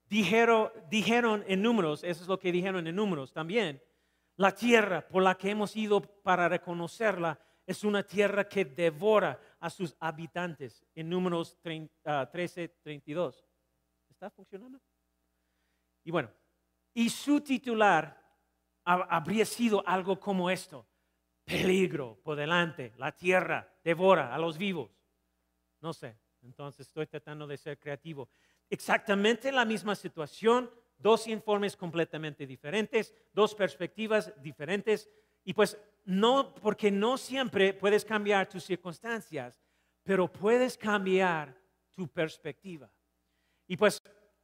dijeron, 0.08 0.70
dijeron 0.90 1.44
en 1.46 1.62
números, 1.62 2.04
eso 2.04 2.22
es 2.22 2.28
lo 2.28 2.38
que 2.38 2.52
dijeron 2.52 2.86
en 2.86 2.96
números 2.96 3.32
también, 3.32 3.82
la 4.36 4.54
tierra 4.54 5.06
por 5.06 5.22
la 5.22 5.36
que 5.36 5.50
hemos 5.50 5.76
ido 5.76 6.00
para 6.00 6.48
reconocerla 6.48 7.38
es 7.66 7.84
una 7.84 8.02
tierra 8.02 8.48
que 8.48 8.64
devora 8.64 9.38
a 9.60 9.70
sus 9.70 9.94
habitantes 10.00 10.84
en 10.94 11.08
números 11.08 11.58
13, 11.62 12.68
32. 12.82 13.44
Ah, 13.44 14.06
¿Está 14.10 14.30
funcionando? 14.30 14.80
Y 16.04 16.10
bueno, 16.10 16.30
y 16.94 17.08
su 17.08 17.40
titular 17.40 18.20
habría 18.84 19.44
sido 19.44 19.86
algo 19.86 20.18
como 20.18 20.50
esto, 20.50 20.86
peligro 21.44 22.18
por 22.22 22.36
delante, 22.36 22.92
la 22.96 23.12
tierra 23.12 23.72
devora 23.84 24.34
a 24.34 24.38
los 24.38 24.58
vivos. 24.58 24.90
No 25.82 25.92
sé, 25.92 26.16
entonces 26.42 26.86
estoy 26.86 27.06
tratando 27.06 27.46
de 27.46 27.56
ser 27.58 27.78
creativo. 27.78 28.28
Exactamente 28.70 29.50
la 29.50 29.64
misma 29.64 29.94
situación, 29.96 30.70
dos 30.96 31.26
informes 31.26 31.76
completamente 31.76 32.46
diferentes, 32.46 33.12
dos 33.32 33.54
perspectivas 33.54 34.32
diferentes. 34.40 35.10
Y 35.44 35.52
pues 35.52 35.76
no, 36.04 36.54
porque 36.54 36.90
no 36.90 37.18
siempre 37.18 37.74
puedes 37.74 38.04
cambiar 38.04 38.48
tus 38.48 38.62
circunstancias, 38.64 39.60
pero 40.04 40.30
puedes 40.30 40.78
cambiar 40.78 41.60
tu 41.94 42.06
perspectiva. 42.06 42.88
Y 43.66 43.76
pues 43.76 44.00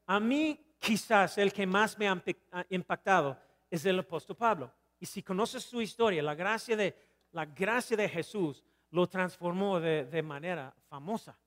a 0.06 0.18
mí 0.18 0.74
quizás 0.78 1.38
el 1.38 1.52
que 1.52 1.66
más 1.66 1.96
me 1.98 2.08
ha 2.08 2.22
impactado 2.70 3.38
es 3.70 3.86
el 3.86 4.00
apóstol 4.00 4.36
Pablo. 4.36 4.74
Y 4.98 5.06
si 5.06 5.22
conoces 5.22 5.62
su 5.62 5.80
historia, 5.80 6.20
la 6.20 6.34
gracia 6.34 6.76
de, 6.76 6.96
la 7.30 7.46
gracia 7.46 7.96
de 7.96 8.08
Jesús 8.08 8.64
lo 8.90 9.06
transformó 9.06 9.80
de, 9.80 10.22
manera 10.22 10.74
famosa, 10.88 11.38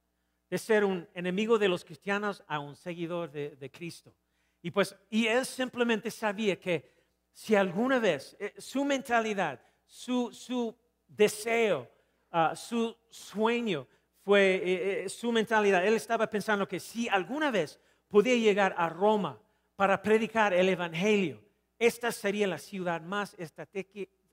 de 0.50 0.58
ser 0.58 0.84
un 0.86 1.08
enemigo 1.14 1.58
de 1.58 1.68
los 1.68 1.84
cristianos 1.84 2.44
a 2.48 2.60
un 2.60 2.76
seguidor 2.76 3.32
de, 3.32 3.72
Cristo. 3.72 4.14
Y 4.62 4.72
pues, 4.72 4.96
y 5.10 5.28
él 5.28 5.46
simplemente 5.46 6.12
sabía 6.12 6.60
que 6.60 6.92
si 7.34 7.56
alguna 7.56 8.00
vez 8.00 8.36
eh, 8.40 8.54
su 8.58 8.86
mentalidad, 8.86 9.60
su, 9.86 10.76
deseo, 11.08 11.90
ah, 12.32 12.56
su 12.56 12.96
sueño 13.10 13.88
fue 14.24 14.56
eh, 14.56 15.04
eh, 15.06 15.10
su 15.10 15.32
mentalidad, 15.32 15.86
él 15.86 15.96
estaba 15.96 16.30
pensando 16.30 16.68
que 16.68 16.80
si 16.80 17.10
alguna 17.10 17.50
vez 17.50 17.80
podía 18.08 18.36
llegar 18.36 18.76
a 18.78 18.88
Roma 18.88 19.42
para 19.76 20.02
predicar 20.02 20.54
el 20.54 20.70
Evangelio, 20.70 21.42
esta 21.80 22.12
sería 22.12 22.46
la 22.46 22.60
ciudad 22.60 23.02
más 23.02 23.36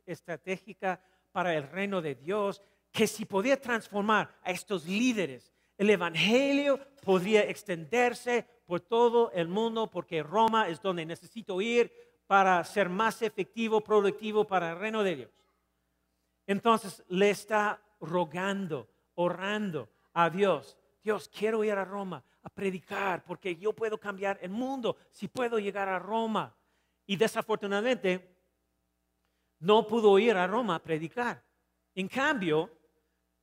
estratégica 0.04 1.00
para 1.32 1.54
el 1.54 1.62
reino 1.70 2.02
de 2.02 2.14
Dios, 2.14 2.62
que 2.92 3.06
si 3.06 3.24
podía 3.24 3.60
transformar 3.60 4.34
a 4.42 4.50
estos 4.50 4.86
líderes, 4.86 5.52
el 5.76 5.90
Evangelio 5.90 6.80
podría 7.02 7.42
extenderse 7.42 8.46
por 8.66 8.80
todo 8.80 9.30
el 9.32 9.48
mundo 9.48 9.90
porque 9.90 10.22
Roma 10.22 10.68
es 10.68 10.82
donde 10.82 11.06
necesito 11.06 11.60
ir 11.60 11.92
para 12.26 12.62
ser 12.64 12.88
más 12.88 13.22
efectivo, 13.22 13.80
productivo 13.80 14.46
para 14.46 14.72
el 14.72 14.78
reino 14.78 15.02
de 15.02 15.16
Dios. 15.16 15.30
Entonces 16.46 17.02
le 17.08 17.30
está 17.30 17.80
rogando, 18.00 18.88
orando 19.14 19.88
a 20.12 20.28
Dios. 20.28 20.76
Dios, 21.02 21.28
quiero 21.28 21.62
ir 21.64 21.72
a 21.72 21.84
Roma 21.84 22.22
a 22.42 22.48
predicar 22.48 23.24
porque 23.24 23.56
yo 23.56 23.72
puedo 23.72 23.98
cambiar 23.98 24.38
el 24.42 24.50
mundo 24.50 24.96
si 25.10 25.28
puedo 25.28 25.58
llegar 25.58 25.88
a 25.88 25.98
Roma. 25.98 26.54
Y 27.06 27.16
desafortunadamente 27.16 28.36
no 29.60 29.86
pudo 29.86 30.18
ir 30.18 30.36
a 30.36 30.46
Roma 30.46 30.74
a 30.76 30.82
predicar. 30.82 31.42
En 31.94 32.08
cambio, 32.08 32.70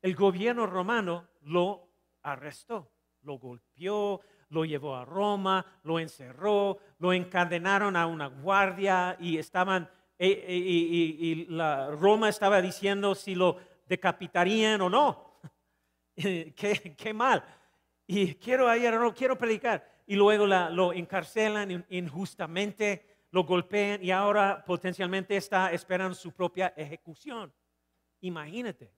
el 0.06 0.14
gobierno 0.14 0.68
romano 0.68 1.28
lo 1.42 1.90
arrestó, 2.22 2.92
lo 3.24 3.40
golpeó, 3.40 4.22
lo 4.50 4.64
llevó 4.64 4.96
a 4.96 5.04
Roma, 5.04 5.66
lo 5.82 6.00
encerró, 6.00 6.78
lo 7.00 7.12
encadenaron 7.12 7.96
a 7.96 8.06
una 8.06 8.28
guardia 8.28 9.18
y 9.20 9.40
estaban, 9.40 9.90
e, 10.20 10.28
e, 10.28 10.56
y, 10.56 11.46
la 11.46 11.90
Roma 11.90 12.30
estaba 12.30 12.62
diciendo 12.62 13.16
si 13.16 13.34
lo 13.34 13.58
decapitarían 13.88 14.80
o 14.82 14.92
no. 14.92 15.40
qué, 16.16 16.96
qué, 16.96 17.12
mal. 17.12 17.44
Y 18.06 18.36
quiero 18.36 18.70
ayer, 18.70 18.94
no 18.94 19.12
quiero 19.12 19.36
predicar. 19.36 19.92
Y 20.06 20.16
luego 20.16 20.46
lo 20.46 20.94
encarcelan 20.94 21.84
injustamente, 21.90 23.24
lo 23.32 23.44
golpean 23.44 24.04
y 24.04 24.12
ahora 24.12 24.64
potencialmente 24.64 25.36
está 25.36 25.72
esperando 25.72 26.14
su 26.14 26.32
propia 26.32 26.76
ejecución. 26.78 27.52
Imagínate. 28.22 28.94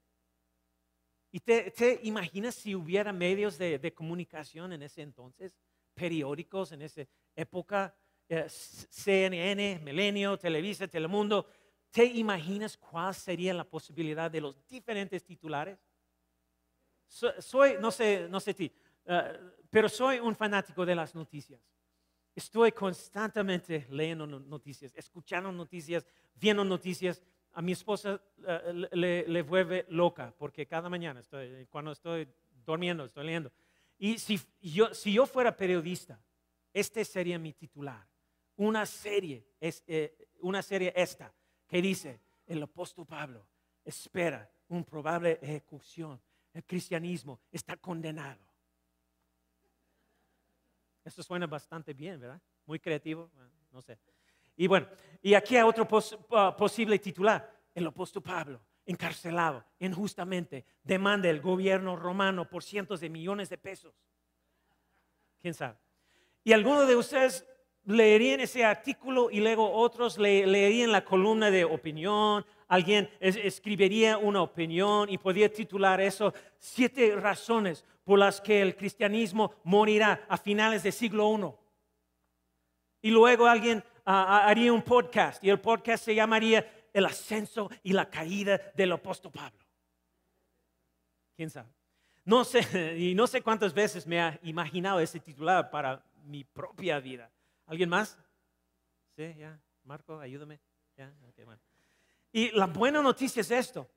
¿Y 1.31 1.39
te, 1.39 1.99
imaginas 2.03 2.55
si 2.55 2.73
hubiera 2.75 3.11
medios 3.11 3.57
de, 3.57 3.93
comunicación 3.93 4.73
en 4.73 4.83
ese 4.83 5.01
entonces? 5.01 5.55
Periódicos 5.93 6.71
en 6.71 6.83
esa 6.83 7.05
época, 7.35 7.95
eh, 8.29 8.45
CNN, 8.47 9.79
Milenio, 9.83 10.37
Televisa, 10.37 10.87
Telemundo. 10.87 11.47
¿Te 11.91 12.05
imaginas 12.05 12.77
cuál 12.77 13.13
sería 13.13 13.53
la 13.53 13.63
posibilidad 13.63 14.29
de 14.29 14.41
los 14.41 14.67
diferentes 14.67 15.23
titulares? 15.23 15.79
soy, 17.07 17.77
no 17.79 17.89
sé, 17.89 18.27
no 18.29 18.39
sé 18.39 18.53
ti, 18.53 18.69
eh, 19.05 19.39
pero 19.69 19.87
soy 19.87 20.19
un 20.19 20.35
fanático 20.35 20.85
de 20.85 20.93
las 20.93 21.15
noticias. 21.15 21.61
Estoy 22.35 22.71
constantemente 22.71 23.87
leyendo 23.89 24.27
noticias, 24.27 24.93
escuchando 24.95 25.51
noticias, 25.51 26.05
viendo 26.35 26.63
noticias 26.63 27.21
a 27.57 27.61
mi 27.63 27.71
esposa 27.71 28.21
eh, 28.47 28.87
le, 28.91 29.41
vuelve 29.41 29.87
loca 29.89 30.31
porque 30.37 30.67
cada 30.67 30.89
mañana, 30.89 31.21
estoy, 31.21 31.65
cuando 31.71 31.91
estoy 31.91 32.27
durmiendo, 32.63 33.05
estoy 33.05 33.25
leyendo. 33.25 33.51
Y 33.97 34.19
si 34.19 34.39
yo, 34.61 34.93
si 34.93 35.11
yo 35.13 35.25
fuera 35.25 35.57
periodista, 35.57 36.23
este 36.71 37.03
sería 37.03 37.39
mi 37.39 37.53
titular. 37.53 38.07
Una 38.57 38.85
serie, 38.85 39.43
es, 39.59 39.83
eh, 39.87 40.29
una 40.41 40.61
serie 40.61 40.93
esta, 40.95 41.33
que 41.67 41.81
dice, 41.81 42.21
el 42.45 42.61
apóstol 42.61 43.07
Pablo 43.07 43.47
espera 43.83 44.47
una 44.67 44.83
probable 44.83 45.39
ejecución. 45.41 46.21
El 46.53 46.63
cristianismo 46.63 47.39
está 47.51 47.75
condenado. 47.75 48.45
Eso 51.03 51.23
suena 51.23 51.47
bastante 51.47 51.91
bien, 51.91 52.19
¿verdad? 52.19 52.39
Muy 52.67 52.79
creativo, 52.79 53.31
no 53.71 53.81
sé. 53.81 53.97
Y 54.57 54.67
bueno, 54.67 54.87
y 55.21 55.35
aquí 55.35 55.55
hay 55.55 55.63
otro 55.63 55.87
posible 55.87 56.99
titular. 56.99 57.55
El 57.73 57.87
apóstol 57.87 58.23
Pablo, 58.23 58.59
encarcelado 58.85 59.63
injustamente, 59.79 60.65
demanda 60.83 61.29
el 61.29 61.39
gobierno 61.39 61.95
romano 61.95 62.49
por 62.49 62.63
cientos 62.63 62.99
de 62.99 63.09
millones 63.09 63.49
de 63.49 63.57
pesos. 63.57 63.93
¿Quién 65.39 65.53
sabe? 65.53 65.77
Y 66.43 66.53
algunos 66.53 66.87
de 66.87 66.95
ustedes 66.95 67.45
leerían 67.85 68.41
ese 68.41 68.65
artículo 68.65 69.29
y 69.31 69.39
luego 69.39 69.71
otros 69.71 70.17
leerían 70.17 70.91
la 70.91 71.05
columna 71.05 71.51
de 71.51 71.63
opinión. 71.63 72.45
Alguien 72.67 73.09
escribiría 73.19 74.17
una 74.17 74.41
opinión 74.41 75.09
y 75.09 75.17
podría 75.17 75.51
titular 75.51 76.01
eso, 76.01 76.33
siete 76.57 77.15
razones 77.15 77.85
por 78.03 78.19
las 78.19 78.41
que 78.41 78.61
el 78.61 78.75
cristianismo 78.75 79.53
morirá 79.63 80.25
a 80.27 80.37
finales 80.37 80.83
del 80.83 80.93
siglo 80.93 81.33
I. 83.01 83.07
Y 83.07 83.11
luego 83.11 83.45
alguien 83.45 83.83
haría 84.07 84.71
un 84.71 84.81
podcast 84.81 85.43
y 85.43 85.49
el 85.49 85.59
podcast 85.59 86.05
se 86.05 86.15
llamaría 86.15 86.89
El 86.93 87.05
ascenso 87.05 87.69
y 87.83 87.93
la 87.93 88.09
caída 88.09 88.59
del 88.75 88.93
apóstol 88.93 89.31
Pablo. 89.31 89.59
¿Quién 91.35 91.49
sabe? 91.49 91.69
No 92.23 92.43
sé, 92.43 92.97
y 92.97 93.13
no 93.13 93.27
sé 93.27 93.41
cuántas 93.41 93.73
veces 93.73 94.07
me 94.07 94.21
ha 94.21 94.39
imaginado 94.43 94.99
ese 94.99 95.19
titular 95.19 95.69
para 95.69 96.03
mi 96.23 96.43
propia 96.43 96.99
vida. 96.99 97.31
¿Alguien 97.65 97.89
más? 97.89 98.17
Sí, 99.15 99.33
ya. 99.37 99.59
Marco, 99.83 100.19
ayúdame. 100.19 100.59
Y 102.31 102.51
la 102.51 102.65
buena 102.65 103.01
noticia 103.01 103.41
es 103.41 103.51
esto, 103.51 103.89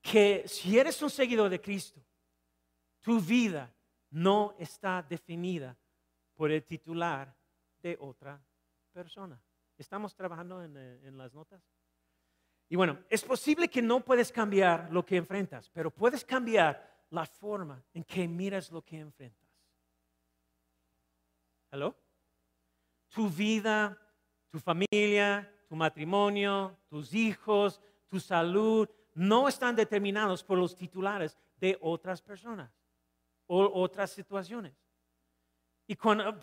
que 0.00 0.44
si 0.46 0.78
eres 0.78 1.02
un 1.02 1.10
seguidor 1.10 1.50
de 1.50 1.60
Cristo, 1.60 2.00
tu 3.00 3.20
vida 3.20 3.72
no 4.10 4.54
está 4.58 5.02
definida 5.02 5.76
por 6.34 6.50
el 6.50 6.64
titular 6.64 7.34
de 7.82 7.96
otra 8.00 8.40
persona. 8.98 9.40
¿Estamos 9.76 10.12
trabajando 10.16 10.60
eh, 10.60 11.00
en, 11.04 11.16
las 11.16 11.32
notas? 11.32 11.62
Y 12.68 12.74
bueno, 12.74 12.98
es 13.08 13.22
posible 13.22 13.68
que 13.68 13.80
no 13.80 14.04
puedes 14.04 14.32
cambiar 14.32 14.90
lo 14.90 15.06
que 15.06 15.16
enfrentas, 15.16 15.70
pero 15.70 15.88
puedes 15.92 16.24
cambiar 16.24 17.04
la 17.10 17.24
forma 17.24 17.80
en 17.94 18.02
que 18.02 18.26
miras 18.26 18.72
lo 18.72 18.82
que 18.82 18.98
enfrentas. 18.98 19.48
¿Hello? 21.70 21.96
Tu 23.10 23.28
vida, 23.28 23.96
tu 24.50 24.58
familia, 24.58 25.48
tu 25.68 25.76
matrimonio, 25.76 26.76
tus 26.88 27.14
hijos, 27.14 27.80
tu 28.08 28.18
salud, 28.18 28.88
no 29.14 29.46
están 29.46 29.76
determinados 29.76 30.42
por 30.42 30.58
los 30.58 30.74
titulares 30.74 31.38
de 31.54 31.78
otras 31.80 32.20
personas 32.20 32.72
o 33.46 33.80
otras 33.80 34.10
situaciones. 34.10 34.74
Y 35.86 35.94
cuando, 35.94 36.36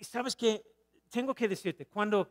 sabes 0.00 0.34
que 0.34 0.77
tengo 1.08 1.34
que 1.34 1.48
decirte, 1.48 1.86
cuando, 1.86 2.30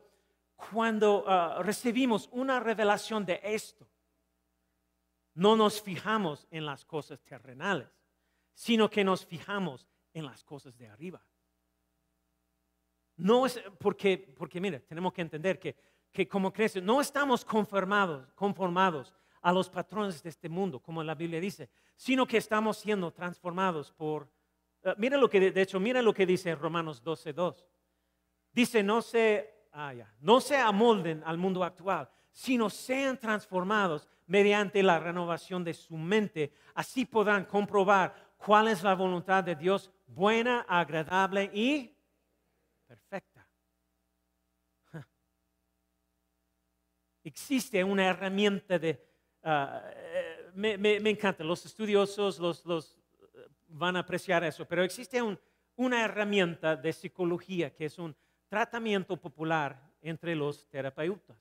cuando 0.56 1.24
ah, 1.28 1.62
recibimos 1.64 2.30
una 2.32 2.60
revelación 2.60 3.26
de 3.26 3.40
esto, 3.44 3.88
no 5.34 5.56
nos 5.56 5.82
fijamos 5.82 6.48
en 6.50 6.66
las 6.66 6.84
cosas 6.84 7.22
terrenales, 7.24 7.90
sino 8.54 8.90
que 8.90 9.04
nos 9.04 9.26
fijamos 9.26 9.88
en 10.14 10.26
las 10.26 10.44
cosas 10.44 10.76
de 10.78 10.88
arriba. 10.88 11.24
No 13.18 13.46
es 13.46 13.62
porque, 13.80 14.18
porque 14.18 14.60
mira, 14.60 14.80
tenemos 14.80 15.14
que 15.14 15.22
entender 15.22 15.60
que, 15.60 15.76
que 16.12 16.28
como 16.28 16.52
creyentes 16.52 16.84
no 16.84 17.02
estamos 17.02 17.46
conformados, 17.46 18.32
conformados 18.34 19.14
a 19.42 19.52
los 19.52 19.70
patrones 19.70 20.22
de 20.24 20.30
este 20.30 20.50
mundo, 20.50 20.80
como 20.80 21.04
la 21.04 21.16
Biblia 21.16 21.40
dice, 21.40 21.70
sino 21.96 22.28
que 22.28 22.38
estamos 22.38 22.78
siendo 22.78 23.12
transformados 23.12 23.92
por... 23.92 24.24
Uh, 24.84 24.92
mira 24.98 25.18
lo 25.18 25.30
que, 25.30 25.52
de 25.52 25.62
hecho, 25.62 25.80
mira 25.80 26.02
lo 26.02 26.14
que 26.14 26.26
dice 26.26 26.54
Romanos 26.56 27.04
12.2. 27.04 27.64
Dice, 28.52 28.84
no 28.84 29.02
se, 29.02 29.68
ah, 29.74 29.94
no 30.20 30.42
se 30.42 30.58
amolden 30.58 31.22
al 31.26 31.38
mundo 31.38 31.64
actual, 31.64 32.10
sino 32.32 32.70
sean 32.70 33.20
transformados 33.20 34.08
mediante 34.28 34.84
la 34.84 35.00
renovación 35.00 35.64
de 35.64 35.74
su 35.74 35.98
mente. 35.98 36.52
Así 36.76 37.06
podrán 37.06 37.46
comprobar 37.46 38.14
cuál 38.38 38.68
es 38.68 38.84
la 38.84 38.94
voluntad 38.94 39.44
de 39.44 39.56
Dios, 39.56 39.92
buena, 40.06 40.66
agradable 40.68 41.50
y 41.54 41.96
perfecta. 42.86 43.48
Existe 47.24 47.84
una 47.84 48.08
herramienta 48.08 48.78
de... 48.78 49.04
Ah, 49.44 49.82
eh, 49.96 50.52
me, 50.54 51.10
encanta, 51.10 51.44
los 51.44 51.66
estudiosos 51.66 52.40
los, 52.40 52.98
eh, 53.36 53.48
van 53.68 53.96
a 53.96 54.00
apreciar 54.00 54.44
eso, 54.44 54.66
pero 54.66 54.84
existe 54.84 55.22
una 55.76 56.04
herramienta 56.04 56.76
de 56.76 56.92
psicología 56.92 57.74
que 57.74 57.86
es 57.86 58.00
un 58.00 58.16
tratamiento 58.48 59.18
popular 59.18 59.82
entre 60.02 60.36
los 60.36 60.68
terapeutas. 60.70 61.38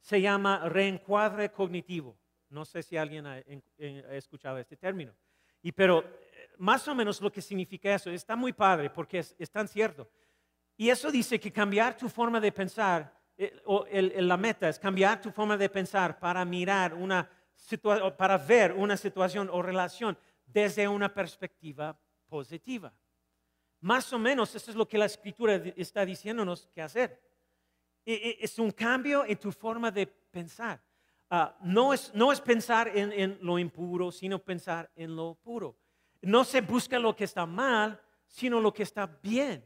Se 0.00 0.20
llama 0.20 0.68
reencuadre 0.68 1.50
cognitivo. 1.50 2.16
No 2.48 2.64
sé 2.64 2.82
si 2.82 2.96
alguien 2.96 3.26
ha, 3.26 3.38
escuchado 3.38 4.58
este 4.58 4.76
término. 4.76 5.14
Y 5.62 5.72
pero 5.72 6.00
eh, 6.00 6.50
más 6.58 6.86
o 6.88 6.94
menos 6.94 7.20
lo 7.20 7.30
que 7.30 7.42
significa 7.42 7.94
eso 7.94 8.10
está 8.10 8.34
muy 8.34 8.52
padre 8.52 8.90
porque 8.90 9.18
es, 9.18 9.50
tan 9.50 9.68
cierto. 9.68 10.08
Y 10.76 10.88
eso 10.88 11.10
dice 11.10 11.38
que 11.38 11.52
cambiar 11.52 11.96
tu 11.96 12.08
forma 12.08 12.40
de 12.40 12.50
pensar, 12.50 13.14
eh, 13.36 13.60
o 13.66 13.86
la 13.90 14.36
meta 14.36 14.68
es 14.68 14.78
cambiar 14.78 15.20
tu 15.20 15.30
forma 15.30 15.56
de 15.56 15.68
pensar 15.68 16.18
para 16.18 16.44
mirar 16.44 16.94
una 16.94 17.28
para 18.16 18.38
ver 18.38 18.72
una 18.72 18.96
situación 18.96 19.48
o 19.52 19.62
relación 19.62 20.18
desde 20.46 20.88
una 20.88 21.12
perspectiva 21.12 21.98
positiva. 22.28 22.92
Más 23.80 24.12
o 24.12 24.18
menos 24.18 24.54
eso 24.54 24.70
es 24.70 24.76
lo 24.76 24.86
que 24.86 24.98
la 24.98 25.06
escritura 25.06 25.54
está 25.76 26.04
diciéndonos 26.04 26.68
que 26.68 26.82
hacer. 26.82 27.20
Es 28.04 28.58
un 28.58 28.70
cambio 28.70 29.24
en 29.24 29.38
tu 29.38 29.52
forma 29.52 29.90
de 29.90 30.06
pensar. 30.06 30.82
Ah, 31.30 31.56
no, 31.62 31.94
es, 31.94 32.12
no, 32.12 32.32
es, 32.32 32.40
pensar 32.40 32.88
en, 32.88 33.12
en, 33.12 33.38
lo 33.40 33.58
impuro, 33.58 34.10
sino 34.10 34.40
pensar 34.40 34.90
en 34.96 35.14
lo 35.14 35.36
puro. 35.36 35.76
No 36.22 36.44
se 36.44 36.60
busca 36.60 36.98
lo 36.98 37.14
que 37.14 37.24
está 37.24 37.46
mal, 37.46 38.00
sino 38.26 38.60
lo 38.60 38.72
que 38.72 38.82
está 38.82 39.06
bien. 39.06 39.64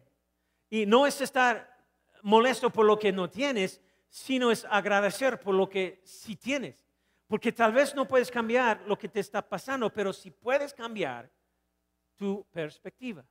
Y 0.68 0.84
no 0.84 1.06
es 1.06 1.20
estar 1.20 1.74
molesto 2.22 2.70
por 2.70 2.84
lo 2.84 2.98
que 2.98 3.12
no 3.12 3.30
tienes, 3.30 3.80
sino 4.08 4.50
es 4.50 4.64
agradecer 4.66 5.40
por 5.40 5.54
lo 5.54 5.68
que 5.68 6.02
sí 6.04 6.36
tienes. 6.36 6.86
Porque 7.26 7.50
tal 7.50 7.72
vez 7.72 7.94
no 7.94 8.06
puedes 8.06 8.30
cambiar 8.30 8.82
lo 8.86 8.98
que 8.98 9.08
te 9.08 9.20
está 9.20 9.46
pasando, 9.46 9.90
pero 9.90 10.12
sí 10.12 10.30
puedes 10.30 10.74
cambiar 10.74 11.30
tu 12.16 12.46
perspectiva. 12.52 13.24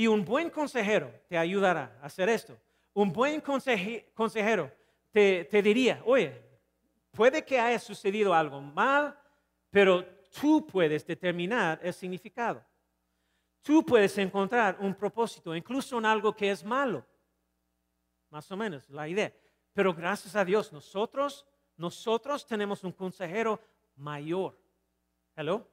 Y 0.00 0.06
un 0.06 0.24
buen 0.24 0.48
consejero 0.48 1.12
te 1.28 1.36
ayudará 1.36 1.98
a 2.00 2.06
hacer 2.06 2.30
esto. 2.30 2.56
Un 2.94 3.12
buen 3.12 3.42
consejero 3.42 4.72
te, 5.12 5.62
diría, 5.62 6.00
oye, 6.06 6.40
puede 7.10 7.44
que 7.44 7.60
haya 7.60 7.78
sucedido 7.78 8.32
algo 8.32 8.62
mal, 8.62 9.14
pero 9.68 10.02
tú 10.40 10.66
puedes 10.66 11.06
determinar 11.06 11.80
el 11.82 11.92
significado. 11.92 12.64
Tú 13.60 13.84
puedes 13.84 14.16
encontrar 14.16 14.78
un 14.80 14.94
propósito, 14.94 15.54
incluso 15.54 15.98
en 15.98 16.06
algo 16.06 16.34
que 16.34 16.50
es 16.50 16.64
malo. 16.64 17.04
Más 18.30 18.50
o 18.50 18.56
menos, 18.56 18.88
la 18.88 19.06
idea. 19.06 19.30
Pero 19.74 19.92
gracias 19.92 20.34
a 20.34 20.46
Dios, 20.46 20.72
nosotros, 20.72 21.46
nosotros 21.76 22.46
tenemos 22.46 22.84
un 22.84 22.92
consejero 22.92 23.60
mayor. 23.96 24.58
Hello. 25.36 25.68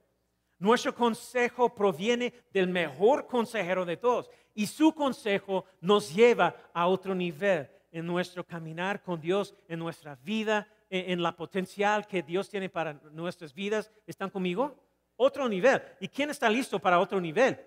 Nuestro 0.58 0.94
consejo 0.94 1.72
proviene 1.74 2.32
del 2.52 2.68
mejor 2.68 3.26
consejero 3.26 3.84
de 3.84 3.96
todos 3.96 4.28
y 4.54 4.66
su 4.66 4.92
consejo 4.92 5.64
nos 5.80 6.12
lleva 6.12 6.54
a 6.72 6.88
otro 6.88 7.14
nivel 7.14 7.68
en 7.92 8.04
nuestro 8.04 8.44
caminar 8.44 9.02
con 9.02 9.20
Dios, 9.20 9.54
en 9.68 9.78
nuestra 9.78 10.16
vida, 10.16 10.66
en, 10.90 11.22
la 11.22 11.36
potencial 11.36 12.06
que 12.06 12.22
Dios 12.22 12.48
tiene 12.48 12.68
para 12.68 12.94
nuestras 13.12 13.54
vidas. 13.54 13.90
¿Están 14.06 14.30
conmigo? 14.30 14.74
Otro 15.16 15.48
nivel. 15.48 15.80
¿Y 16.00 16.08
quién 16.08 16.30
está 16.30 16.50
listo 16.50 16.78
para 16.78 16.98
otro 16.98 17.20
nivel? 17.20 17.58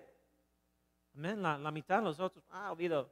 Amén. 1.14 1.42
La, 1.42 1.70
mitad 1.70 1.98
de 1.98 2.04
los 2.04 2.20
otros. 2.20 2.44
Ah, 2.50 2.72
olvido. 2.72 3.10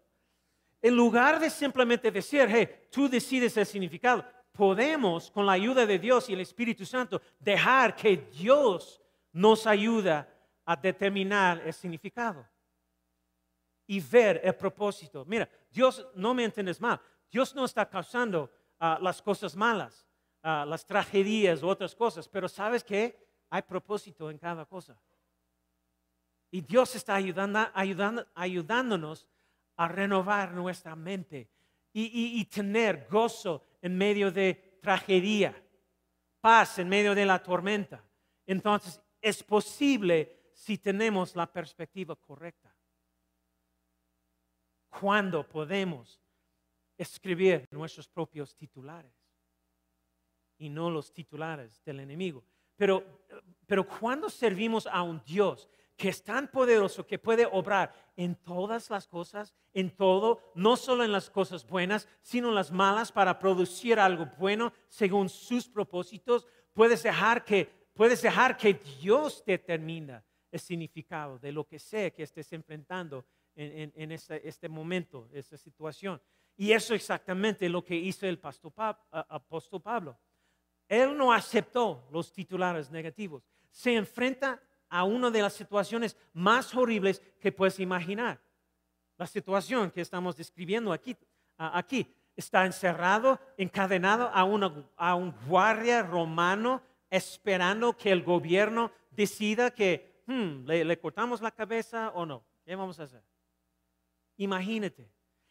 En 0.83 0.95
lugar 0.95 1.41
de 1.41 1.49
simplemente 1.49 2.11
decir, 2.11 2.47
hey, 2.49 2.69
tú 2.91 3.09
decides 3.09 3.57
el 3.57 3.67
significado, 3.67 4.25
podemos, 4.53 5.31
con 5.31 5.47
la 5.47 5.53
ayuda 5.53 5.87
de 5.87 5.99
Dios 5.99 6.29
y 6.29 6.33
el 6.33 6.41
Espíritu 6.41 6.85
Santo, 6.85 7.21
dejar 7.39 7.95
que 7.95 8.17
Dios 8.17 9.00
nos 9.33 9.67
ayude 9.67 10.27
a 10.65 10.77
determinar 10.77 11.63
el 11.65 11.73
significado 11.73 12.47
y 13.87 14.01
ver 14.01 14.41
el 14.45 14.55
propósito. 14.55 15.25
Mira, 15.25 15.49
Dios, 15.71 16.07
no 16.15 16.33
me 16.35 16.45
entiendes 16.45 16.81
mal, 16.81 17.01
Dios 17.31 17.55
no 17.55 17.65
está 17.65 17.89
causando 17.89 18.51
ah, 18.79 18.99
las 19.01 19.21
cosas 19.21 19.57
malas, 19.57 20.07
ah, 20.43 20.65
las 20.67 20.85
tragedias 20.85 21.63
u 21.63 21.69
otras 21.69 21.95
cosas, 21.95 22.29
pero 22.29 22.49
¿sabes 22.49 22.85
qué? 22.85 23.29
Hay 23.51 23.63
propósito 23.63 24.31
en 24.31 24.39
cada 24.39 24.65
cosa. 24.65 25.01
Y 26.51 26.61
Dios 26.61 26.95
está 26.95 27.15
ayudando, 27.15 27.69
ayudando, 27.75 28.27
ayudándonos 28.35 29.29
a 29.77 29.89
renovar 29.89 30.53
nuestra 30.53 30.95
mente 30.95 31.49
y, 31.93 32.45
tener 32.45 33.07
gozo 33.11 33.65
en 33.81 33.97
medio 33.97 34.31
de 34.31 34.79
tragedia, 34.83 35.55
paz 36.41 36.79
en 36.79 36.89
medio 36.89 37.15
de 37.15 37.27
la 37.27 37.43
tormenta. 37.43 38.05
Entonces, 38.47 39.01
es 39.21 39.43
posible 39.43 40.51
si 40.53 40.79
tenemos 40.79 41.37
la 41.37 41.51
perspectiva 41.51 42.17
correcta. 42.17 42.75
Cuando 44.89 45.49
podemos 45.49 46.21
escribir 46.97 47.67
nuestros 47.71 48.09
propios 48.09 48.55
titulares 48.57 49.15
y 50.59 50.69
no 50.69 50.91
los 50.91 51.13
titulares 51.13 51.83
del 51.85 52.01
enemigo. 52.01 52.45
Pero, 52.77 53.23
pero 53.67 53.87
cuando 53.87 54.29
servimos 54.29 54.87
a 54.87 55.03
un 55.03 55.23
Dios 55.25 55.69
que 55.97 56.09
es 56.09 56.23
tan 56.23 56.49
poderoso 56.49 57.07
que 57.07 57.19
puede 57.19 57.45
obrar 57.45 57.93
en 58.17 58.35
todas 58.35 58.89
las 58.89 59.07
cosas, 59.07 59.55
en 59.75 59.95
todo, 59.95 60.41
no 60.55 60.77
solo 60.77 61.05
en 61.05 61.13
las 61.13 61.29
cosas 61.29 61.67
buenas, 61.67 62.09
sino 62.23 62.49
en 62.49 62.55
las 62.55 62.71
malas 62.71 63.13
para 63.13 63.39
producir 63.39 64.01
algo 64.01 64.27
bueno 64.39 64.73
según 64.89 65.29
sus 65.29 65.69
propósitos, 65.69 66.47
puedes 66.73 67.03
dejar 67.03 67.45
que, 67.45 67.80
puedes 68.01 68.23
dejar 68.23 68.57
que 68.57 68.73
Dios 68.73 69.45
determina 69.45 70.25
el 70.51 70.59
significado 70.59 71.39
de 71.39 71.53
lo 71.53 71.67
que 71.67 71.79
sea 71.79 72.11
que 72.11 72.23
estés 72.23 72.51
enfrentando 72.55 73.27
en, 73.55 74.11
este, 74.11 74.49
este, 74.49 74.71
momento, 74.71 75.29
esta 75.35 75.59
situación. 75.59 76.19
Y 76.57 76.73
eso 76.73 76.95
es 76.95 77.03
exactamente 77.03 77.69
lo 77.69 77.85
que 77.85 77.95
hizo 77.95 78.27
el 78.27 78.41
apóstol 79.13 79.83
Pablo. 79.83 80.19
Él 80.89 81.15
no 81.15 81.31
aceptó 81.31 82.09
los 82.11 82.33
titulares 82.33 82.91
negativos. 82.91 83.47
Se 83.71 83.95
enfrenta 83.95 84.63
a 84.89 85.05
una 85.05 85.31
de 85.31 85.43
las 85.43 85.53
situaciones 85.53 86.17
más 86.33 86.75
horribles 86.75 87.21
que 87.39 87.53
puedes 87.53 87.79
imaginar. 87.81 88.41
La 89.19 89.27
situación 89.27 89.91
que 89.91 90.01
estamos 90.01 90.39
describiendo 90.39 90.91
aquí, 90.91 91.15
aquí 91.59 92.07
está 92.35 92.65
encerrado, 92.65 93.39
encadenado 93.59 94.31
a, 94.33 94.41
a 94.97 95.15
un 95.17 95.35
guardia 95.47 96.03
romano 96.03 96.81
esperando 97.11 97.97
que 97.97 98.13
el 98.13 98.23
gobierno 98.23 98.93
decida 99.11 99.73
que 99.73 100.23
hmm, 100.27 100.65
¿le, 100.67 100.85
le 100.85 100.99
cortamos 100.99 101.43
la 101.43 101.51
cabeza 101.51 102.11
o 102.15 102.25
no. 102.25 102.45
¿Qué 102.65 102.75
vamos 102.77 102.99
a 103.01 103.05
hacer? 103.05 103.23
Imagínate. 104.37 105.11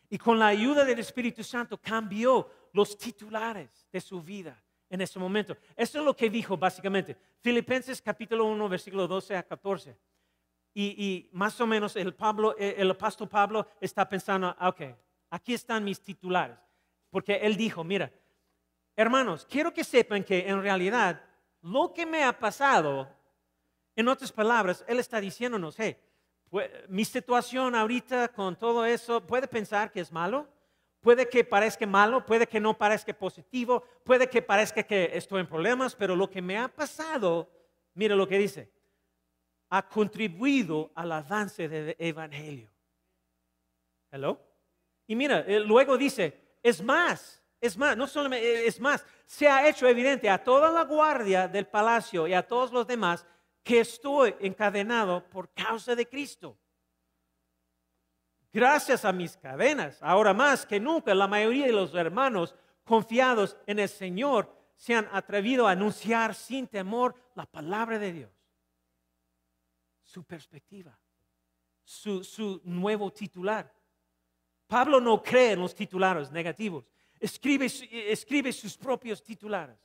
Y 0.10 0.18
con 0.18 0.40
la 0.40 0.48
ayuda 0.48 0.84
del 0.86 1.00
Espíritu 1.00 1.44
Santo 1.44 1.78
cambió 1.78 2.50
los 2.74 2.98
titulares 2.98 3.88
de 3.92 4.02
su 4.02 4.22
vida 4.22 4.60
en 4.90 5.02
ese 5.02 5.20
momento. 5.20 5.56
Eso 5.76 6.00
es 6.00 6.06
lo 6.06 6.16
que 6.16 6.30
dijo 6.30 6.58
básicamente. 6.58 7.16
Filipenses 7.42 8.02
capítulo 8.02 8.46
1, 8.46 8.70
versículo 8.70 9.08
12 9.08 9.36
a 9.36 9.44
14. 9.44 9.96
Y, 10.74 11.30
más 11.34 11.60
o 11.60 11.68
menos 11.68 11.96
el, 11.98 12.14
Pablo, 12.14 12.56
el 12.58 12.90
apóstol 12.90 13.28
Pablo 13.28 13.68
está 13.82 14.08
pensando, 14.08 14.56
ah, 14.58 14.70
ok, 14.70 14.82
aquí 15.30 15.54
están 15.54 15.84
mis 15.84 16.02
titulares. 16.02 16.58
Porque 17.10 17.36
él 17.36 17.58
dijo, 17.58 17.84
mira, 17.84 18.12
hermanos, 18.96 19.46
quiero 19.50 19.74
que 19.74 19.84
sepan 19.84 20.24
que 20.24 20.48
en 20.48 20.62
realidad 20.62 21.22
lo 21.62 21.94
que 21.94 22.06
me 22.06 22.24
ha 22.24 22.38
pasado, 22.38 23.08
en 23.96 24.08
otras 24.08 24.32
palabras, 24.32 24.84
él 24.88 25.00
está 25.00 25.20
diciéndonos, 25.20 25.76
hey, 25.78 25.98
mi 26.88 27.06
situación 27.06 27.76
ahorita 27.76 28.30
con 28.30 28.56
todo 28.56 28.86
eso, 28.86 29.26
¿puede 29.26 29.48
pensar 29.48 29.92
que 29.92 30.00
es 30.00 30.12
malo? 30.12 30.48
Puede 31.02 31.30
que 31.30 31.44
parezca 31.44 31.86
malo, 31.86 32.26
puede 32.26 32.48
que 32.48 32.60
no 32.60 32.78
parezca 32.78 33.14
positivo, 33.14 33.84
puede 34.04 34.30
que 34.30 34.42
parezca 34.42 34.84
que 34.84 35.12
estoy 35.14 35.42
en 35.42 35.48
problemas, 35.48 35.96
pero 35.96 36.16
lo 36.16 36.30
que 36.30 36.42
me 36.42 36.58
ha 36.58 36.68
pasado, 36.68 37.50
mire 37.94 38.16
lo 38.16 38.28
que 38.28 38.38
dice, 38.38 38.72
ha 39.70 39.88
contribuido 39.88 40.92
al 40.96 41.12
avance 41.12 41.70
del 41.70 41.96
Evangelio. 42.00 42.70
¿Hello? 44.12 44.42
Y 45.08 45.16
mira, 45.16 45.42
eh, 45.48 45.60
luego 45.60 45.98
dice, 45.98 46.58
es 46.64 46.82
más, 46.82 47.39
es 47.62 47.78
más, 47.78 47.98
no 47.98 48.08
solamente, 48.08 48.46
eh, 48.46 48.68
es 48.68 48.80
más, 48.80 49.06
se 49.26 49.48
ha 49.48 49.68
hecho 49.68 49.88
evidente 49.88 50.30
a 50.30 50.44
toda 50.44 50.72
la 50.72 50.84
guardia 50.84 51.48
del 51.48 51.68
palacio 51.68 52.28
y 52.28 52.34
a 52.34 52.48
todos 52.48 52.72
los 52.72 52.88
demás 52.88 53.26
que 53.64 53.82
estoy 53.82 54.36
encadenado 54.40 55.30
por 55.30 55.50
causa 55.54 55.96
de 55.96 56.08
Cristo. 56.08 56.58
Gracias 58.52 59.06
a 59.06 59.12
mis 59.12 59.38
cadenas, 59.38 60.00
ahora 60.02 60.34
más 60.34 60.66
que 60.66 60.80
nunca, 60.80 61.14
la 61.14 61.28
mayoría 61.28 61.68
de 61.68 61.72
los 61.72 61.94
hermanos 61.94 62.56
confiados 62.84 63.56
en 63.68 63.78
el 63.78 63.90
Señor 63.90 64.52
se 64.76 64.96
han 64.96 65.08
atrevido 65.12 65.68
a 65.68 65.72
anunciar 65.72 66.34
sin 66.34 66.66
temor 66.66 67.14
la 67.36 67.46
palabra 67.46 68.00
de 68.00 68.14
Dios. 68.14 68.32
Su 70.02 70.24
perspectiva, 70.24 70.98
su, 71.84 72.62
nuevo 72.64 73.12
titular. 73.12 73.72
Pablo 74.66 75.00
no 75.00 75.22
cree 75.22 75.52
en 75.52 75.60
los 75.60 75.76
titulares 75.76 76.32
negativos, 76.32 76.86
escribe, 77.20 77.68
escribe 77.92 78.52
sus 78.54 78.78
propios 78.78 79.24
titulares. 79.24 79.78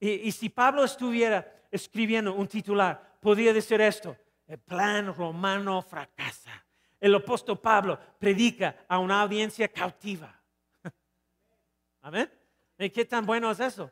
Y, 0.00 0.10
y 0.10 0.32
si 0.32 0.48
Pablo 0.48 0.84
estuviera 0.84 1.66
escribiendo 1.70 2.34
un 2.34 2.48
titular, 2.48 3.16
podría 3.20 3.52
decir 3.52 3.80
esto, 3.80 4.16
el 4.46 4.58
plan 4.58 5.14
romano 5.14 5.82
fracasa 5.82 6.62
el 7.02 7.16
apóstol 7.16 7.58
Pablo 7.58 7.98
predica 8.16 8.76
a 8.86 9.00
una 9.00 9.22
audiencia 9.22 9.66
cautiva. 9.66 10.40
Amén. 12.00 12.30
¿Y 12.78 12.88
qué 12.90 13.04
tan 13.04 13.26
bueno 13.26 13.50
es 13.50 13.58
eso? 13.58 13.90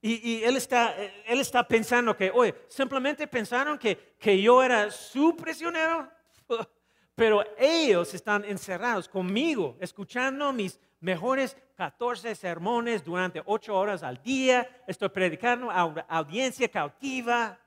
Y, 0.00 0.42
él, 0.42 0.56
está, 0.56 0.96
él 1.26 1.40
está 1.40 1.68
pensando 1.68 2.16
que, 2.16 2.30
oye, 2.30 2.54
simplemente 2.68 3.26
pensaron 3.26 3.76
que, 3.76 4.16
que 4.18 4.40
yo 4.40 4.62
era 4.62 4.90
su 4.90 5.36
prisionero, 5.36 6.10
pero 7.14 7.44
ellos 7.58 8.14
están 8.14 8.44
encerrados 8.44 9.08
conmigo, 9.08 9.76
escuchando 9.80 10.52
mis 10.52 10.80
mejores 11.00 11.56
14 11.76 12.34
sermones 12.34 13.04
durante 13.04 13.42
8 13.44 13.74
horas 13.74 14.02
al 14.02 14.22
día. 14.22 14.84
Estoy 14.86 15.08
predicando 15.08 15.70
a 15.70 15.84
una 15.84 16.02
audiencia 16.02 16.68
cautiva. 16.68 17.58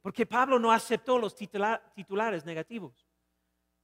Porque 0.00 0.26
Pablo 0.26 0.58
no 0.58 0.72
aceptó 0.72 1.16
los 1.16 1.34
titulares 1.36 2.44
negativos, 2.44 3.06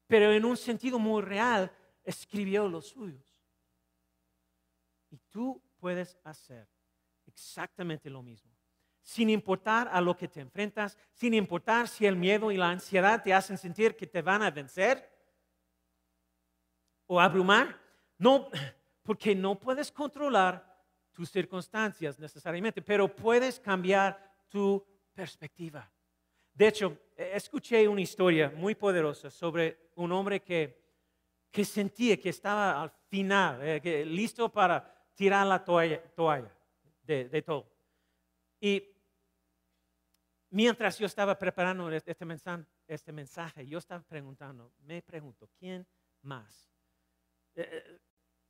pero 0.09 0.33
en 0.33 0.45
un 0.45 0.57
sentido 0.57 0.99
muy 0.99 1.23
real 1.23 1.71
escribió 2.03 2.67
los 2.67 2.89
suyos. 2.89 3.39
Y 5.11 5.19
tú 5.31 5.63
puedes 5.79 6.19
hacer 6.25 6.69
exactamente 7.25 8.11
lo 8.11 8.21
mismo. 8.23 8.58
Sin 9.09 9.31
importar 9.31 9.89
a 9.91 10.03
lo 10.03 10.15
que 10.15 10.29
te 10.29 10.43
enfrentas, 10.43 10.99
sin 11.15 11.33
importar 11.33 11.89
si 11.89 12.05
el 12.05 12.15
miedo 12.15 12.53
y 12.53 12.59
la 12.59 12.69
ansiedad 12.69 13.23
te 13.23 13.33
hacen 13.33 13.57
sentir 13.57 13.97
que 13.97 14.07
te 14.07 14.21
van 14.21 14.43
a 14.43 14.51
vencer 14.51 15.11
o 17.07 17.19
abrumar, 17.19 17.81
no, 18.19 18.51
porque 19.03 19.35
no 19.35 19.59
puedes 19.59 19.91
controlar 19.91 20.63
tus 21.11 21.31
circunstancias 21.31 22.19
necesariamente, 22.19 22.83
pero 22.83 23.09
puedes 23.09 23.59
cambiar 23.59 24.23
tu 24.47 24.87
perspectiva. 25.15 25.91
De 26.53 26.69
hecho, 26.69 26.99
e, 27.17 27.35
escuché 27.35 27.89
una 27.89 28.03
historia 28.03 28.53
muy 28.55 28.75
poderosa 28.75 29.31
sobre 29.31 29.89
un 29.95 30.13
hombre 30.13 30.43
que, 30.43 30.85
que 31.51 31.65
sentía 31.65 32.21
que 32.21 32.29
estaba 32.29 32.83
al 32.83 32.91
final, 33.09 33.59
eh, 33.63 34.05
listo 34.05 34.53
para 34.53 34.85
tirar 35.15 35.47
la 35.47 35.65
toalla, 35.65 36.03
de, 37.05 37.43
todo. 37.43 37.73
Y 38.61 38.98
mientras 40.51 40.99
yo 40.99 41.07
estaba 41.07 41.39
preparando 41.39 41.91
este 41.91 42.25
mensaje, 42.25 42.65
este 42.87 43.13
mensaje 43.13 43.67
yo 43.67 43.79
estaba 43.79 44.03
preguntando, 44.03 44.73
me 44.81 45.03
pregunto, 45.03 45.49
¿quién 45.59 45.87
más? 46.23 46.71
Eh, 47.55 47.69
eh, 47.71 47.99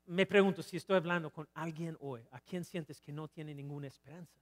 me 0.06 0.26
pregunto 0.26 0.62
si 0.62 0.76
estoy 0.76 0.96
hablando 0.96 1.30
con 1.30 1.48
alguien 1.54 1.96
hoy, 2.00 2.26
¿a 2.30 2.40
quién 2.40 2.64
sientes 2.64 3.00
que 3.00 3.12
no 3.12 3.28
tiene 3.28 3.54
ninguna 3.54 3.88
esperanza? 3.88 4.40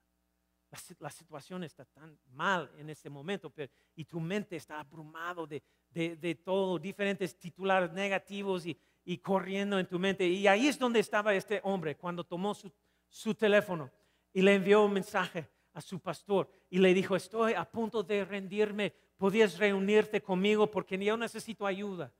La, 0.98 1.10
situación 1.10 1.64
está 1.64 1.84
tan 1.84 2.18
mal 2.32 2.70
en 2.76 2.90
este 2.90 3.08
momento 3.08 3.50
pero, 3.50 3.72
y 3.94 4.04
tu 4.04 4.20
mente 4.20 4.56
está 4.56 4.80
abrumado 4.80 5.46
de, 5.46 5.62
de, 5.90 6.34
todo, 6.34 6.78
diferentes 6.78 7.38
titulares 7.38 7.92
negativos 7.92 8.66
y, 8.66 8.78
y, 9.04 9.18
corriendo 9.18 9.78
en 9.78 9.86
tu 9.86 9.98
mente. 9.98 10.26
Y 10.26 10.46
ahí 10.46 10.66
es 10.66 10.78
donde 10.78 11.00
estaba 11.00 11.32
este 11.34 11.60
hombre 11.62 11.96
cuando 11.96 12.24
tomó 12.24 12.52
su, 12.52 12.70
su 13.08 13.34
teléfono 13.34 13.90
y 14.32 14.42
le 14.42 14.54
envió 14.54 14.84
un 14.84 14.92
mensaje 14.92 15.48
a 15.76 15.82
su 15.82 16.00
pastor 16.00 16.48
y 16.70 16.78
le 16.78 16.94
dijo, 16.94 17.14
estoy 17.14 17.52
a 17.52 17.66
punto 17.66 18.02
de 18.02 18.24
rendirme, 18.24 18.94
podías 19.18 19.58
reunirte 19.58 20.22
conmigo 20.22 20.70
porque 20.70 20.96
yo 20.96 21.18
necesito 21.18 21.66
ayuda. 21.66 22.10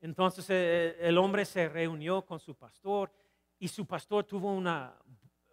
Entonces 0.00 0.46
eh, 0.48 0.96
el 1.00 1.18
hombre 1.18 1.44
se 1.44 1.68
reunió 1.68 2.22
con 2.22 2.38
su 2.38 2.54
pastor 2.54 3.10
y 3.58 3.66
su 3.66 3.84
pastor 3.84 4.22
tuvo 4.22 4.52
una 4.52 4.96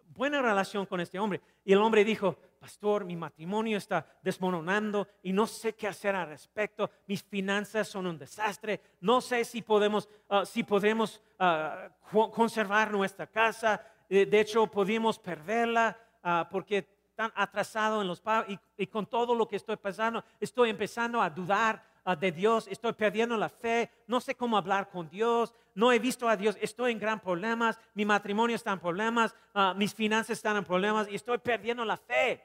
buena 0.06 0.40
relación 0.40 0.86
con 0.86 1.00
este 1.00 1.18
hombre. 1.18 1.40
Y 1.64 1.72
el 1.72 1.80
hombre 1.80 2.04
dijo, 2.04 2.36
pastor, 2.60 3.04
mi 3.04 3.16
matrimonio 3.16 3.76
está 3.76 4.06
desmoronando 4.22 5.08
y 5.24 5.32
no 5.32 5.48
sé 5.48 5.74
qué 5.74 5.88
hacer 5.88 6.14
al 6.14 6.28
respecto. 6.28 6.92
Mis 7.08 7.24
finanzas 7.24 7.88
son 7.88 8.06
un 8.06 8.18
desastre. 8.18 8.80
No 9.00 9.20
sé 9.20 9.44
si 9.44 9.62
podemos, 9.62 10.08
ah, 10.28 10.44
si 10.44 10.62
podemos 10.62 11.20
ah, 11.40 11.88
conservar 12.32 12.92
nuestra 12.92 13.26
casa. 13.26 13.84
de 14.08 14.40
hecho, 14.40 14.68
podemos 14.68 15.18
perderla 15.18 15.96
uh, 16.22 16.48
porque 16.50 16.91
tan 17.14 17.32
atrasado 17.34 18.00
en 18.00 18.08
los 18.08 18.20
pagos 18.20 18.58
y, 18.76 18.86
con 18.86 19.06
todo 19.06 19.34
lo 19.34 19.46
que 19.48 19.56
estoy 19.56 19.76
pasando, 19.76 20.24
estoy 20.40 20.70
empezando 20.70 21.20
a 21.20 21.30
dudar 21.30 21.84
de 22.18 22.32
Dios, 22.32 22.66
estoy 22.68 22.92
perdiendo 22.94 23.36
la 23.36 23.48
fe, 23.48 23.90
no 24.06 24.20
sé 24.20 24.34
cómo 24.34 24.56
hablar 24.56 24.90
con 24.90 25.08
Dios, 25.08 25.54
no 25.74 25.92
he 25.92 25.98
visto 25.98 26.28
a 26.28 26.36
Dios, 26.36 26.56
estoy 26.60 26.92
en 26.92 26.98
gran 26.98 27.20
problemas, 27.20 27.78
mi 27.94 28.04
matrimonio 28.04 28.56
está 28.56 28.72
en 28.72 28.80
problemas, 28.80 29.34
ah, 29.54 29.72
mis 29.76 29.94
finanzas 29.94 30.30
están 30.30 30.56
en 30.56 30.64
problemas 30.64 31.08
y 31.08 31.14
estoy 31.14 31.38
perdiendo 31.38 31.84
la 31.84 31.96
fe. 31.96 32.44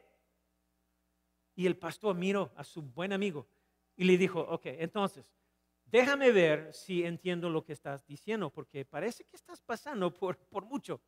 Y 1.56 1.66
el 1.66 1.76
pastor 1.76 2.16
miró 2.16 2.52
a 2.56 2.64
su 2.64 2.84
buen 2.84 3.12
amigo 3.14 3.48
y 3.96 4.04
le 4.04 4.18
dijo, 4.18 4.42
ok, 4.42 4.66
entonces, 4.66 5.26
déjame 5.86 6.32
ver 6.32 6.72
si 6.72 7.04
entiendo 7.04 7.50
lo 7.50 7.66
que 7.66 7.74
estás 7.74 8.06
diciendo, 8.06 8.52
porque 8.52 8.86
parece 8.86 9.24
que 9.24 9.36
estás 9.36 9.60
pasando 9.62 10.14
por, 10.14 10.38
por 10.38 10.66
mucho. 10.66 11.02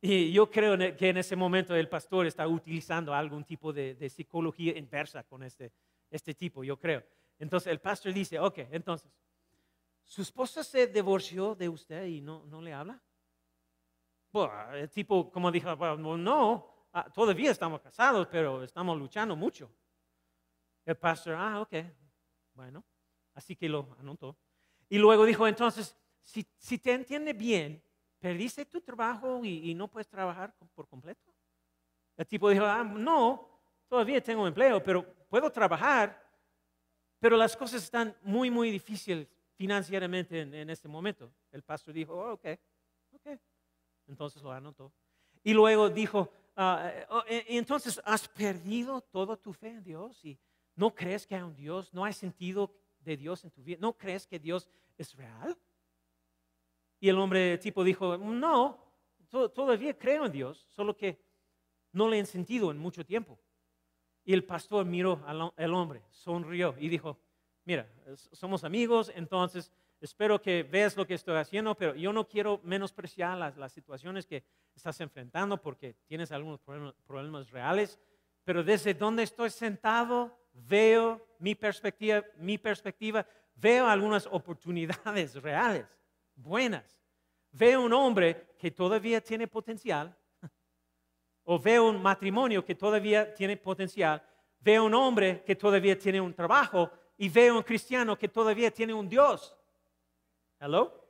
Y 0.00 0.32
yo 0.32 0.48
creo 0.48 0.74
e, 0.74 0.96
que 0.96 1.08
en 1.08 1.16
ese 1.16 1.34
momento 1.34 1.74
el 1.74 1.88
pastor 1.88 2.26
está 2.26 2.46
utilizando 2.46 3.12
algún 3.12 3.44
tipo 3.44 3.72
de, 3.72 4.08
psicología 4.08 4.76
inversa 4.78 5.24
con 5.24 5.42
este, 5.42 5.72
este 6.10 6.34
tipo, 6.34 6.62
yo 6.62 6.78
creo. 6.78 7.02
Entonces 7.38 7.70
el 7.70 7.80
pastor 7.80 8.12
dice, 8.12 8.38
ok, 8.38 8.58
entonces, 8.70 9.10
¿su 10.04 10.22
esposa 10.22 10.62
se 10.62 10.86
divorció 10.86 11.54
de 11.54 11.68
usted 11.68 12.06
y 12.06 12.20
no, 12.20 12.44
no 12.46 12.62
le 12.62 12.72
habla? 12.72 13.00
Bueno, 14.30 14.74
el 14.74 14.90
tipo, 14.90 15.30
como 15.30 15.50
dijo, 15.50 15.74
bueno, 15.76 16.16
no, 16.16 16.88
ah, 16.92 17.10
todavía 17.12 17.50
estamos 17.50 17.80
casados, 17.80 18.28
pero 18.30 18.62
estamos 18.62 18.96
luchando 18.98 19.34
mucho. 19.34 19.70
El 20.84 20.96
pastor, 20.96 21.34
ah, 21.34 21.60
ok, 21.60 21.74
bueno, 22.54 22.84
así 23.34 23.56
que 23.56 23.68
lo 23.68 23.96
anotó. 23.98 24.36
Y 24.88 24.98
luego 24.98 25.24
dijo, 25.24 25.46
entonces, 25.46 25.96
si, 26.22 26.46
si 26.56 26.78
te 26.78 26.92
entiende 26.92 27.32
bien, 27.32 27.82
¿perdiste 28.18 28.64
tu 28.64 28.80
trabajo 28.80 29.44
y, 29.44 29.74
no 29.74 29.88
puedes 29.88 30.08
trabajar 30.08 30.54
por 30.74 30.88
completo? 30.88 31.32
El 32.16 32.26
tipo 32.26 32.50
dijo, 32.50 32.64
ah, 32.64 32.82
no, 32.82 33.48
todavía 33.88 34.20
tengo 34.20 34.46
empleo, 34.46 34.82
pero 34.82 35.04
puedo 35.28 35.50
trabajar, 35.50 36.20
pero 37.18 37.36
las 37.36 37.56
cosas 37.56 37.82
están 37.82 38.16
muy, 38.22 38.50
muy 38.50 38.70
difíciles 38.70 39.28
financieramente 39.54 40.40
en, 40.40 40.70
este 40.70 40.88
momento. 40.88 41.32
El 41.50 41.62
pastor 41.62 41.94
dijo, 41.94 42.14
oh, 42.14 42.32
ok, 42.34 42.46
ok. 43.12 43.38
Entonces 44.06 44.42
lo 44.42 44.52
anotó. 44.52 44.92
Y 45.42 45.52
luego 45.52 45.88
dijo, 45.88 46.30
ah, 46.56 46.90
eh, 46.92 47.06
oh, 47.10 47.22
eh, 47.28 47.44
entonces 47.48 48.00
has 48.04 48.28
perdido 48.28 49.00
toda 49.00 49.36
tu 49.36 49.52
fe 49.52 49.68
en 49.68 49.82
Dios 49.82 50.24
y 50.24 50.38
no 50.74 50.94
crees 50.94 51.26
que 51.26 51.34
hay 51.34 51.42
un 51.42 51.54
Dios, 51.54 51.92
no 51.92 52.04
hay 52.04 52.12
sentido 52.12 52.72
de 53.00 53.16
Dios 53.16 53.44
en 53.44 53.50
tu 53.50 53.62
vida, 53.62 53.78
no 53.80 53.92
crees 53.96 54.26
que 54.26 54.38
Dios 54.38 54.68
es 54.96 55.14
real. 55.14 55.56
Y 57.00 57.08
el 57.08 57.18
hombre 57.18 57.58
tipo 57.58 57.84
dijo, 57.84 58.16
no, 58.18 58.78
todavía 59.54 59.96
creo 59.96 60.26
en 60.26 60.32
Dios, 60.32 60.66
solo 60.70 60.96
que 60.96 61.20
no 61.92 62.08
le 62.08 62.18
he 62.18 62.26
sentido 62.26 62.70
en 62.70 62.78
mucho 62.78 63.04
tiempo. 63.04 63.38
Y 64.24 64.32
el 64.32 64.44
pastor 64.44 64.84
miró 64.84 65.22
al 65.26 65.74
hombre, 65.74 66.02
sonrió 66.10 66.74
y 66.78 66.88
dijo, 66.88 67.18
mira, 67.64 67.88
somos 68.32 68.64
amigos, 68.64 69.10
entonces 69.14 69.72
espero 70.00 70.40
que 70.40 70.62
veas 70.62 70.96
lo 70.96 71.06
que 71.06 71.14
estoy 71.14 71.36
haciendo, 71.36 71.74
pero 71.74 71.94
yo 71.94 72.12
no 72.12 72.28
quiero 72.28 72.60
menospreciar 72.62 73.38
las, 73.38 73.56
las 73.56 73.72
situaciones 73.72 74.26
que 74.26 74.44
estás 74.74 75.00
enfrentando 75.00 75.60
porque 75.60 75.94
tienes 76.06 76.30
algunos 76.30 76.60
problemas, 76.60 76.94
problemas 77.06 77.50
reales, 77.50 77.98
pero 78.44 78.62
desde 78.62 78.94
donde 78.94 79.22
estoy 79.22 79.50
sentado 79.50 80.36
veo 80.52 81.24
mi 81.38 81.54
perspectiva, 81.54 82.24
mi 82.36 82.58
perspectiva, 82.58 83.26
veo 83.54 83.86
algunas 83.86 84.26
oportunidades 84.26 85.34
reales 85.42 85.86
buenas. 86.38 86.98
Veo 87.50 87.82
un 87.82 87.92
hombre 87.92 88.54
que 88.58 88.70
todavía 88.70 89.20
tiene 89.20 89.46
potencial, 89.46 90.16
o 91.44 91.58
veo 91.58 91.88
un 91.88 92.00
matrimonio 92.00 92.64
que 92.64 92.74
todavía 92.74 93.32
tiene 93.34 93.56
potencial, 93.56 94.22
veo 94.60 94.84
un 94.84 94.94
hombre 94.94 95.42
que 95.44 95.56
todavía 95.56 95.98
tiene 95.98 96.20
un 96.20 96.34
trabajo 96.34 96.90
y 97.16 97.28
veo 97.28 97.56
un 97.56 97.62
cristiano 97.62 98.18
que 98.18 98.28
todavía 98.28 98.70
tiene 98.70 98.92
un 98.92 99.08
Dios. 99.08 99.56
¿Hello? 100.60 101.08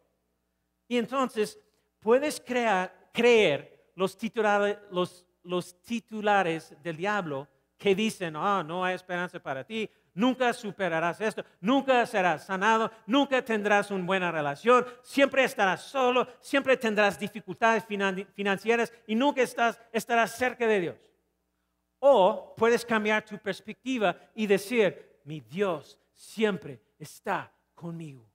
Y 0.87 0.97
entonces 0.97 1.59
puedes 1.99 2.41
creer 2.41 3.91
los 3.95 4.17
titulares, 4.17 4.79
los, 4.91 5.27
los 5.43 5.83
titulares 5.83 6.75
del 6.83 6.97
diablo 6.97 7.49
que 7.77 7.95
dicen, 7.95 8.37
ah, 8.37 8.63
no 8.65 8.85
hay 8.85 8.95
esperanza 8.95 9.41
para 9.41 9.65
ti, 9.65 9.91
nunca 10.19 10.53
superarás 10.53 11.21
esto, 11.21 11.45
nunca 11.61 12.05
serás 12.05 12.45
sanado, 12.45 12.91
nunca 13.07 13.41
tendrás 13.45 13.93
una 13.93 14.05
buena 14.05 14.33
relación, 14.33 14.85
siempre 15.01 15.45
estarás 15.45 15.85
solo, 15.85 16.27
siempre 16.41 16.77
tendrás 16.77 17.19
dificultades 17.21 17.85
financieras 18.35 18.93
y 19.07 19.15
nunca 19.15 19.43
estarás 19.43 20.37
cerca 20.37 20.67
de 20.67 20.81
Dios. 20.81 20.97
O 22.01 22.55
puedes 22.57 22.85
cambiar 22.85 23.25
tu 23.25 23.39
perspectiva 23.39 24.17
y 24.35 24.49
decir, 24.49 25.21
mi 25.25 25.41
Dios 25.41 26.01
siempre 26.13 26.81
está 26.99 27.53
conmigo. 27.75 28.29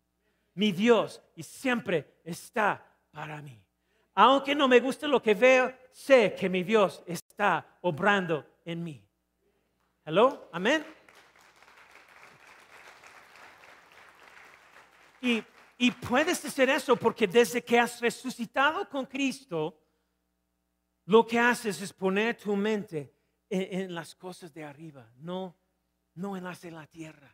Mi 0.53 0.71
Dios 0.71 1.21
y 1.35 1.43
siempre 1.43 2.19
está 2.23 2.81
para 3.11 3.41
mí. 3.41 3.59
Aunque 4.15 4.55
no 4.55 4.69
me 4.69 4.79
guste 4.79 5.05
lo 5.05 5.21
que 5.21 5.33
veo, 5.33 5.73
sé 5.91 6.33
que 6.33 6.47
mi 6.47 6.63
Dios 6.63 7.03
está 7.05 7.77
obrando 7.81 8.45
en 8.63 8.83
mí. 8.83 9.03
Hello, 10.05 10.49
amén. 10.53 11.02
Y, 15.23 15.91
puedes 16.09 16.43
hacer 16.43 16.69
eso 16.69 16.97
porque 16.97 17.27
desde 17.27 17.63
que 17.63 17.79
has 17.79 18.01
resucitado 18.01 18.88
con 18.89 19.05
Cristo, 19.05 19.79
lo 21.05 21.25
que 21.25 21.39
haces 21.39 21.81
es 21.81 21.93
poner 21.93 22.36
tu 22.36 22.55
mente 22.57 23.13
en, 23.49 23.95
las 23.95 24.15
cosas 24.15 24.53
de 24.53 24.65
arriba, 24.65 25.09
no, 25.15 25.55
no 26.15 26.36
en 26.36 26.43
las 26.43 26.62
de 26.62 26.71
la 26.71 26.86
tierra. 26.88 27.33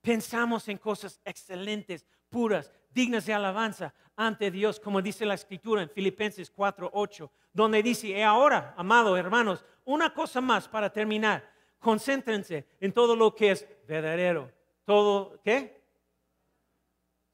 Pensamos 0.00 0.66
en 0.68 0.78
cosas 0.78 1.20
excelentes, 1.22 2.06
puras, 2.30 2.72
dignas 2.88 3.26
de 3.26 3.34
alabanza 3.34 3.92
ante 4.16 4.50
Dios, 4.50 4.80
como 4.80 5.02
dice 5.02 5.26
la 5.26 5.34
escritura 5.34 5.82
en 5.82 5.90
Filipenses 5.90 6.50
4:8, 6.50 7.30
donde 7.52 7.82
dice, 7.82 8.08
y 8.08 8.22
ahora, 8.22 8.74
amados 8.78 9.18
hermanos, 9.18 9.64
una 9.84 10.14
cosa 10.14 10.40
más 10.40 10.68
para 10.68 10.90
terminar, 10.90 11.50
concéntrense 11.78 12.66
en 12.80 12.92
todo 12.92 13.14
lo 13.14 13.34
que 13.34 13.50
es 13.50 13.66
verdadero, 13.86 14.50
todo, 14.84 15.38
¿qué? 15.42 15.79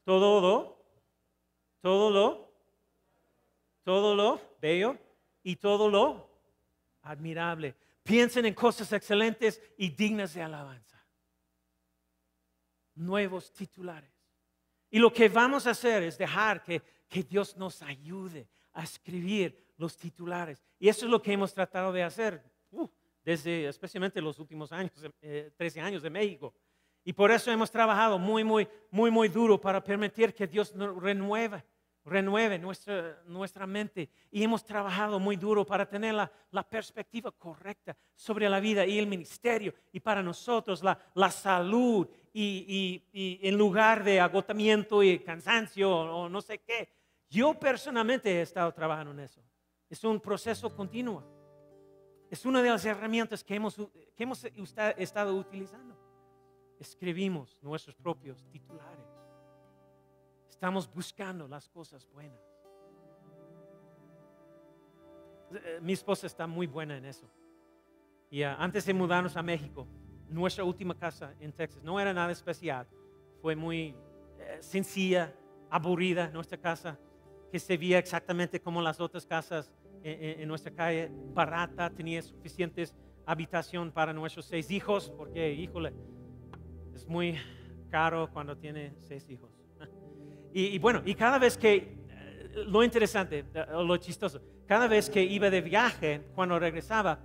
Todo 0.07 0.41
lo, 0.41 0.85
todo 1.81 2.11
lo, 2.13 2.53
todo 3.83 4.15
lo 4.15 4.41
bello 4.63 4.97
y 5.43 5.57
todo 5.57 5.91
lo 5.91 6.31
admirable. 7.03 7.75
Piensen 8.05 8.47
en 8.47 8.55
cosas 8.55 8.93
excelentes 8.93 9.61
y 9.77 9.91
dignas 9.91 10.33
de 10.35 10.43
alabanza. 10.43 11.05
Nuevos 12.95 13.53
titulares. 13.53 14.13
Y 14.91 15.01
lo 15.01 15.13
que 15.13 15.29
vamos 15.29 15.67
a 15.67 15.71
hacer 15.71 16.05
es 16.05 16.17
dejar 16.17 16.63
que, 16.63 16.83
Dios 17.29 17.57
nos 17.57 17.83
ayude 17.83 18.49
a 18.75 18.85
escribir 18.85 19.73
los 19.77 19.97
titulares. 19.97 20.63
Y 20.79 20.89
eso 20.89 21.07
es 21.07 21.11
lo 21.11 21.21
que 21.21 21.33
hemos 21.33 21.53
tratado 21.53 21.93
de 21.93 22.05
hacer 22.05 22.45
uh, 22.71 22.89
desde 23.25 23.67
especialmente 23.67 24.21
los 24.21 24.39
últimos 24.39 24.71
años, 24.71 24.93
13 25.57 25.81
eh, 25.81 25.83
años 25.83 26.03
de 26.03 26.11
México. 26.11 26.55
Y 27.07 27.13
por 27.13 27.31
eso 27.31 27.53
hemos 27.53 27.71
trabajado 27.71 28.19
muy, 28.19 28.43
muy, 28.43 28.67
muy, 28.91 29.13
muy 29.13 29.29
duro 29.29 29.61
para 29.61 29.83
permitir 29.83 30.35
que 30.35 30.49
Dios 30.49 30.75
renueve 30.77 31.65
renueve 32.05 32.59
nuestra, 32.59 33.21
nuestra 33.27 33.67
mente 33.67 34.09
y 34.31 34.43
hemos 34.43 34.65
trabajado 34.65 35.19
muy 35.19 35.37
duro 35.37 35.65
para 35.67 35.89
tener 35.89 36.15
la, 36.15 36.31
la 36.53 36.63
perspectiva 36.63 37.33
correcta 37.33 37.97
sobre 38.15 38.49
la 38.49 38.61
vida 38.61 38.87
y 38.87 38.99
el 38.99 39.07
ministerio 39.09 39.75
y 39.93 40.01
para 40.01 40.23
nosotros 40.23 40.83
la, 40.85 40.99
la 41.15 41.31
salud 41.31 42.09
y, 42.33 43.03
y, 43.13 43.21
y, 43.21 43.49
en 43.49 43.57
lugar 43.57 44.05
de 44.05 44.21
agotamiento 44.21 45.03
y 45.03 45.19
cansancio 45.19 45.91
o 45.91 46.29
no 46.29 46.41
sé 46.41 46.59
qué. 46.59 46.89
Yo 47.29 47.55
personalmente 47.55 48.31
he 48.31 48.43
estado 48.43 48.73
trabajando 48.73 49.11
en 49.13 49.21
eso. 49.21 49.41
Es 49.89 50.03
un 50.05 50.21
proceso 50.21 50.75
continuo. 50.75 51.25
Es 52.31 52.45
una 52.47 52.63
de 52.63 52.71
las 52.71 52.85
herramientas 52.85 53.43
que 53.43 53.55
hemos, 53.55 53.77
que 54.17 54.23
hemos 54.23 54.45
estado 54.97 55.35
utilizando. 55.35 56.06
Escribimos 56.79 57.59
nuestros 57.63 57.97
propios 57.97 58.45
titulares. 58.51 59.07
Estamos 60.49 60.93
buscando 60.93 61.49
las 61.49 61.69
cosas 61.69 62.07
buenas. 62.13 62.41
Eh, 65.53 65.79
mi 65.83 65.93
esposa 65.93 66.27
está 66.27 66.47
muy 66.47 66.67
buena 66.67 66.97
en 66.97 67.05
eso. 67.05 67.31
Y 68.31 68.43
ah, 68.43 68.57
antes 68.59 68.85
de 68.87 68.95
mudarnos 68.95 69.37
a 69.37 69.43
México, 69.43 69.87
nuestra 70.29 70.65
última 70.65 70.95
casa 70.99 71.35
en 71.41 71.53
Texas 71.53 71.83
no 71.83 72.01
era 72.01 72.13
nada 72.13 72.33
especial. 72.33 72.87
Fue 73.41 73.55
muy 73.55 73.95
eh, 74.39 74.59
sencilla, 74.61 75.33
aburrida 75.71 76.29
nuestra 76.29 76.59
casa, 76.59 76.99
que 77.51 77.59
se 77.59 77.77
veía 77.77 77.99
exactamente 77.99 78.61
como 78.61 78.83
las 78.83 79.01
otras 79.01 79.25
casas 79.27 79.73
en, 80.03 80.47
nuestra 80.47 80.73
calle, 80.73 81.11
barata, 81.35 81.91
tenía 81.91 82.23
suficientes 82.23 82.95
habitación 83.27 83.91
para 83.91 84.13
nuestros 84.13 84.47
seis 84.47 84.71
hijos, 84.71 85.13
porque, 85.17 85.53
híjole, 85.53 85.93
muy 87.09 87.37
caro 87.91 88.29
cuando 88.33 88.57
tiene 88.57 88.93
seis 89.01 89.29
hijos. 89.31 89.51
Y, 90.59 90.79
bueno, 90.79 91.03
y 91.05 91.15
cada 91.15 91.39
vez 91.39 91.59
que, 91.59 91.77
eh, 92.09 92.65
lo 92.67 92.83
interesante, 92.83 93.45
eh, 93.53 93.67
lo 93.71 93.95
chistoso, 93.99 94.41
cada 94.65 94.89
vez 94.89 95.11
que 95.11 95.23
iba 95.23 95.51
de 95.51 95.61
viaje, 95.61 96.23
cuando 96.35 96.59
regresaba, 96.59 97.19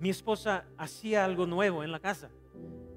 mi 0.00 0.08
esposa 0.08 0.64
hacía 0.78 1.22
algo 1.26 1.44
nuevo 1.44 1.84
en 1.84 1.92
la 1.92 2.00
casa. 2.00 2.30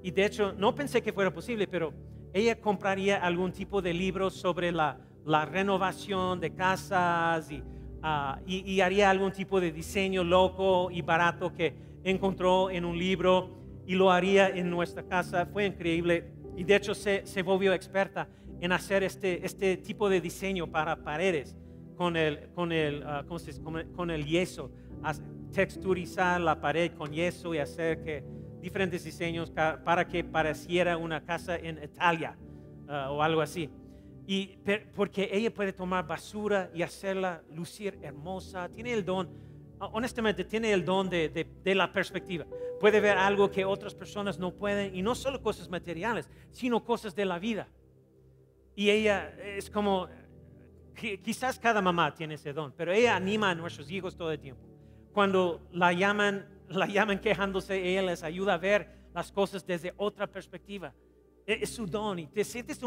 Y 0.02 0.10
de 0.10 0.24
hecho, 0.24 0.54
no 0.54 0.74
pensé 0.74 1.02
que 1.02 1.12
fuera 1.12 1.30
posible, 1.30 1.66
pero 1.66 1.92
ella 2.32 2.58
compraría 2.58 3.18
algún 3.18 3.52
tipo 3.52 3.82
de 3.82 3.92
libro 3.92 4.30
sobre 4.30 4.72
la, 4.72 4.98
la 5.26 5.44
renovación 5.44 6.40
de 6.40 6.54
casas 6.54 7.50
y 7.50 7.62
Ah, 8.04 8.40
y, 8.46 8.80
haría 8.80 9.10
algún 9.10 9.30
tipo 9.30 9.60
de 9.60 9.70
diseño 9.70 10.24
loco 10.24 10.90
y 10.90 11.02
barato 11.02 11.52
que 11.52 11.72
encontró 12.02 12.68
en 12.68 12.84
un 12.84 12.98
libro 12.98 13.61
y 13.92 13.94
lo 13.94 14.10
haría 14.10 14.48
en 14.48 14.70
nuestra 14.70 15.02
casa. 15.02 15.44
Fue 15.44 15.66
increíble 15.66 16.32
y 16.56 16.64
de 16.64 16.76
hecho 16.76 16.94
se, 16.94 17.26
se 17.26 17.42
volvió 17.42 17.74
experta 17.74 18.26
en 18.58 18.72
hacer 18.72 19.02
este, 19.02 19.44
este 19.44 19.76
tipo 19.76 20.08
de 20.08 20.18
diseño 20.18 20.66
para 20.66 20.96
paredes 21.04 21.54
con 21.94 22.16
el, 22.16 22.48
con 22.54 22.72
el, 22.72 23.02
ah, 23.04 23.26
con 23.94 24.10
el 24.10 24.24
yeso, 24.24 24.70
texturizar 25.52 26.40
la 26.40 26.58
pared 26.58 26.92
con 26.92 27.12
yeso 27.12 27.52
y 27.54 27.58
hacer 27.58 28.02
que 28.02 28.24
diferentes 28.62 29.04
diseños 29.04 29.50
para 29.50 30.08
que 30.08 30.24
pareciera 30.24 30.96
una 30.96 31.22
casa 31.22 31.58
en 31.58 31.78
Italia 31.84 32.38
ah, 32.88 33.10
o 33.10 33.22
algo 33.22 33.42
así. 33.42 33.68
Y 34.26 34.56
porque 34.94 35.28
ella 35.30 35.52
puede 35.52 35.74
tomar 35.74 36.06
basura 36.06 36.70
y 36.72 36.80
hacerla 36.80 37.42
lucir 37.50 37.98
hermosa. 38.00 38.70
Tiene 38.70 38.94
el 38.94 39.04
don, 39.04 39.28
honestamente, 39.92 40.44
tiene 40.44 40.72
el 40.72 40.84
don 40.84 41.08
de, 41.10 41.28
de, 41.28 41.74
la 41.74 41.92
perspectiva. 41.92 42.46
Puede 42.80 43.00
ver 43.00 43.18
algo 43.18 43.50
que 43.50 43.64
otras 43.64 43.94
personas 43.94 44.38
no 44.38 44.52
pueden. 44.52 44.94
Y 44.94 45.02
no 45.02 45.14
solo 45.14 45.42
cosas 45.42 45.68
materiales, 45.68 46.28
sino 46.50 46.84
cosas 46.84 47.14
de 47.14 47.24
la 47.24 47.38
vida. 47.38 47.68
Y 48.74 48.90
ella 48.90 49.34
es 49.40 49.68
como, 49.68 50.08
quizás 50.94 51.58
cada 51.58 51.82
mamá 51.82 52.14
tiene 52.14 52.34
ese 52.34 52.52
don, 52.52 52.72
pero 52.72 52.92
ella 52.92 53.16
anima 53.16 53.50
a 53.50 53.54
nuestros 53.54 53.90
hijos 53.90 54.16
todo 54.16 54.32
el 54.32 54.38
tiempo. 54.38 54.62
Cuando 55.12 55.60
la 55.72 55.92
llaman, 55.92 56.46
la 56.68 56.86
llaman 56.86 57.20
quejándose, 57.20 57.76
ella 57.76 58.02
les 58.02 58.22
ayuda 58.22 58.54
a 58.54 58.58
ver 58.58 58.88
las 59.14 59.30
cosas 59.30 59.66
desde 59.66 59.92
otra 59.96 60.26
perspectiva. 60.26 60.94
E, 61.46 61.58
es 61.62 61.70
su 61.70 61.86
don 61.86 62.18
y 62.18 62.26
te 62.28 62.44
sientes 62.44 62.80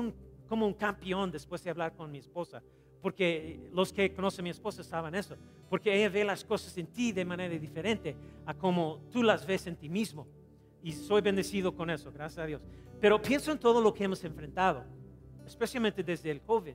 como 0.47 0.65
un 0.65 0.73
campeón 0.73 1.31
después 1.31 1.63
de 1.63 1.69
hablar 1.69 1.95
con 1.95 2.11
mi 2.11 2.19
esposa, 2.19 2.63
porque 3.05 3.59
los 3.71 3.93
que 3.93 4.11
conocen 4.15 4.41
a 4.41 4.45
mi 4.45 4.49
esposa 4.49 4.83
saben 4.83 5.13
eso, 5.13 5.35
porque 5.69 5.95
ella 5.95 6.09
ve 6.09 6.23
las 6.23 6.43
cosas 6.43 6.75
en 6.75 6.87
ti 6.87 7.11
de 7.11 7.23
manera 7.23 7.53
diferente 7.53 8.15
a 8.47 8.55
como 8.55 8.99
tú 9.11 9.21
las 9.21 9.45
ves 9.45 9.67
en 9.67 9.75
ti 9.75 9.89
mismo. 9.89 10.25
Y 10.81 10.91
soy 10.91 11.21
bendecido 11.21 11.75
con 11.75 11.91
eso, 11.91 12.11
gracias 12.11 12.39
a 12.43 12.47
Dios. 12.47 12.63
Pero 12.99 13.21
pienso 13.21 13.51
en 13.51 13.59
todo 13.59 13.79
lo 13.79 13.93
que 13.93 14.05
hemos 14.05 14.23
enfrentado, 14.23 14.83
especialmente 15.45 16.01
desde 16.01 16.31
el 16.31 16.41
COVID. 16.41 16.73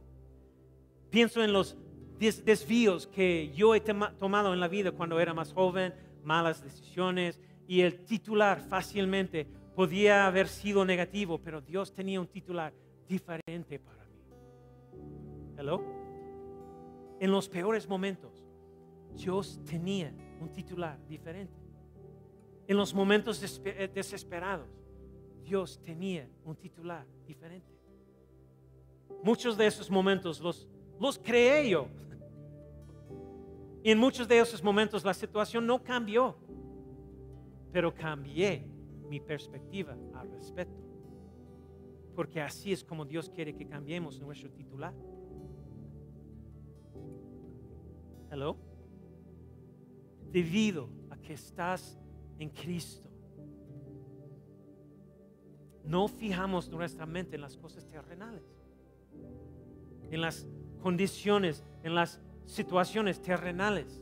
Pienso 1.11 1.43
en 1.43 1.53
los 1.53 1.77
desvíos 2.21 3.09
que 3.09 3.53
yo 3.53 3.75
he 3.75 3.81
tomado 3.81 4.55
en 4.55 4.61
la 4.61 4.69
vida 4.69 4.93
cuando 4.93 5.19
era 5.19 5.35
más 5.35 5.53
joven, 5.53 5.93
malas 6.23 6.63
decisiones, 6.63 7.41
y 7.67 7.81
el 7.81 8.05
titular 8.05 8.61
fácilmente 8.61 9.49
podía 9.75 10.29
haber 10.29 10.47
sido 10.47 10.85
negativo, 10.85 11.41
pero 11.43 11.61
Dios 11.61 11.93
tenía 11.93 12.21
un 12.21 12.29
titular 12.29 12.73
diferente 13.09 13.81
para 13.81 14.05
mí. 14.05 14.21
Hello. 15.59 16.00
En 17.21 17.31
los 17.31 17.49
peores 17.49 17.89
momentos, 17.89 18.45
Dios 19.15 19.61
tenía 19.65 20.13
un 20.41 20.51
titular 20.51 20.99
diferente. 21.07 21.55
En 22.67 22.77
los 22.77 22.93
momentos 22.93 23.61
eh, 23.65 23.89
desesperados, 23.95 24.69
Dios 25.45 25.81
tenía 25.83 26.29
un 26.45 26.57
titular 26.57 27.07
diferente. 27.27 27.73
Muchos 29.23 29.57
de 29.57 29.67
esos 29.67 29.89
momentos 29.89 30.41
los, 30.41 30.67
los 30.99 31.17
creé 31.17 31.71
yo. 31.71 31.87
Y 33.85 33.93
en 33.93 33.99
muchos 33.99 34.27
de 34.27 34.39
esos 34.41 34.63
momentos 34.63 35.05
la 35.05 35.15
situación 35.15 35.65
no 35.65 35.83
cambió, 35.85 36.37
pero 37.71 37.95
cambié 37.95 38.67
mi 39.09 39.21
perspectiva 39.21 39.97
al 40.15 40.31
respecto 40.33 40.91
porque 42.21 42.41
así 42.41 42.71
es 42.71 42.85
como 42.85 43.07
Dios 43.07 43.31
quiere 43.31 43.55
que 43.55 43.67
cambiemos 43.67 44.21
nuestro 44.21 44.51
titular. 44.51 44.93
Hello. 48.31 48.57
Debido 50.31 50.89
a 51.11 51.17
que 51.17 51.33
estás 51.33 51.99
en 52.39 52.51
Cristo, 52.51 53.09
no 55.85 56.07
fijamos 56.07 56.69
nuestra 56.69 57.07
mente 57.07 57.35
en 57.35 57.43
las 57.43 57.57
cosas 57.57 57.87
terrenales, 57.89 58.45
en 60.11 60.21
las 60.21 60.47
condiciones, 60.81 61.65
en 61.83 61.97
las 61.97 62.21
situaciones 62.47 63.21
terrenales, 63.21 64.01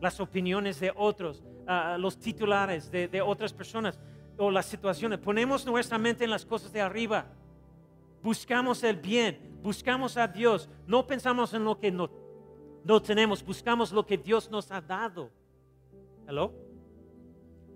las 0.00 0.18
opiniones 0.18 0.80
de 0.80 0.92
otros, 0.96 1.44
ah, 1.68 1.96
los 1.98 2.18
titulares 2.18 2.90
de, 2.90 3.06
de 3.06 3.20
otras 3.20 3.52
personas 3.52 4.00
o 4.36 4.50
las 4.50 4.66
situaciones. 4.66 5.20
Ponemos 5.20 5.64
nuestra 5.64 5.98
mente 5.98 6.24
en 6.24 6.30
las 6.30 6.44
cosas 6.44 6.72
de 6.72 6.80
arriba 6.80 7.26
buscamos 8.22 8.82
el 8.82 8.96
bien, 8.96 9.58
buscamos 9.62 10.16
a 10.16 10.28
Dios, 10.28 10.68
no 10.86 11.06
pensamos 11.06 11.54
en 11.54 11.64
lo 11.64 11.78
que 11.78 11.90
no, 11.90 12.10
no 12.88 13.02
tenemos, 13.02 13.44
buscamos 13.44 13.92
lo 13.92 14.06
que 14.06 14.16
Dios 14.16 14.50
nos 14.50 14.72
ha 14.72 14.80
dado. 14.80 15.30
¿Hello? 16.26 16.54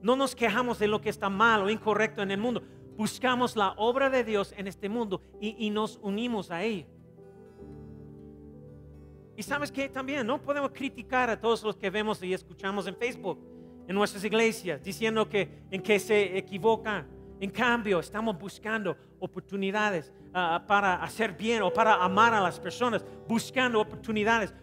No 0.00 0.16
nos 0.16 0.34
quejamos 0.34 0.78
de 0.78 0.88
lo 0.88 1.02
que 1.02 1.10
está 1.10 1.28
mal 1.28 1.60
o 1.60 1.68
incorrecto 1.68 2.22
en 2.22 2.30
el 2.30 2.40
mundo, 2.40 2.62
buscamos 2.96 3.54
la 3.54 3.72
obra 3.72 4.08
de 4.08 4.24
Dios 4.24 4.54
en 4.56 4.66
este 4.66 4.88
mundo 4.88 5.20
y, 5.38 5.66
y 5.66 5.68
nos 5.68 5.98
unimos 6.02 6.50
a 6.50 6.62
ella. 6.62 6.86
Y 9.36 9.42
sabes 9.42 9.70
que 9.70 9.90
también 9.90 10.26
no 10.26 10.40
podemos 10.40 10.70
criticar 10.70 11.28
a 11.28 11.38
todos 11.38 11.62
los 11.62 11.76
que 11.76 11.90
vemos 11.90 12.22
y 12.22 12.32
escuchamos 12.32 12.86
en 12.86 12.96
Facebook, 12.96 13.38
en 13.86 13.94
nuestras 13.94 14.24
iglesias, 14.24 14.82
diciendo 14.82 15.28
que 15.28 15.66
en 15.70 15.82
que 15.82 15.98
se 16.00 16.38
equivocan 16.38 17.06
en 17.42 17.50
cambio, 17.50 17.98
estamos 17.98 18.38
buscando 18.38 18.96
oportunidades 19.18 20.12
ah, 20.32 20.62
para 20.64 21.02
hacer 21.02 21.32
bien 21.32 21.60
o 21.62 21.72
para 21.72 21.96
amar 21.96 22.32
a 22.32 22.40
las 22.40 22.60
personas, 22.60 23.04
buscando 23.26 23.80
oportunidades 23.80 24.54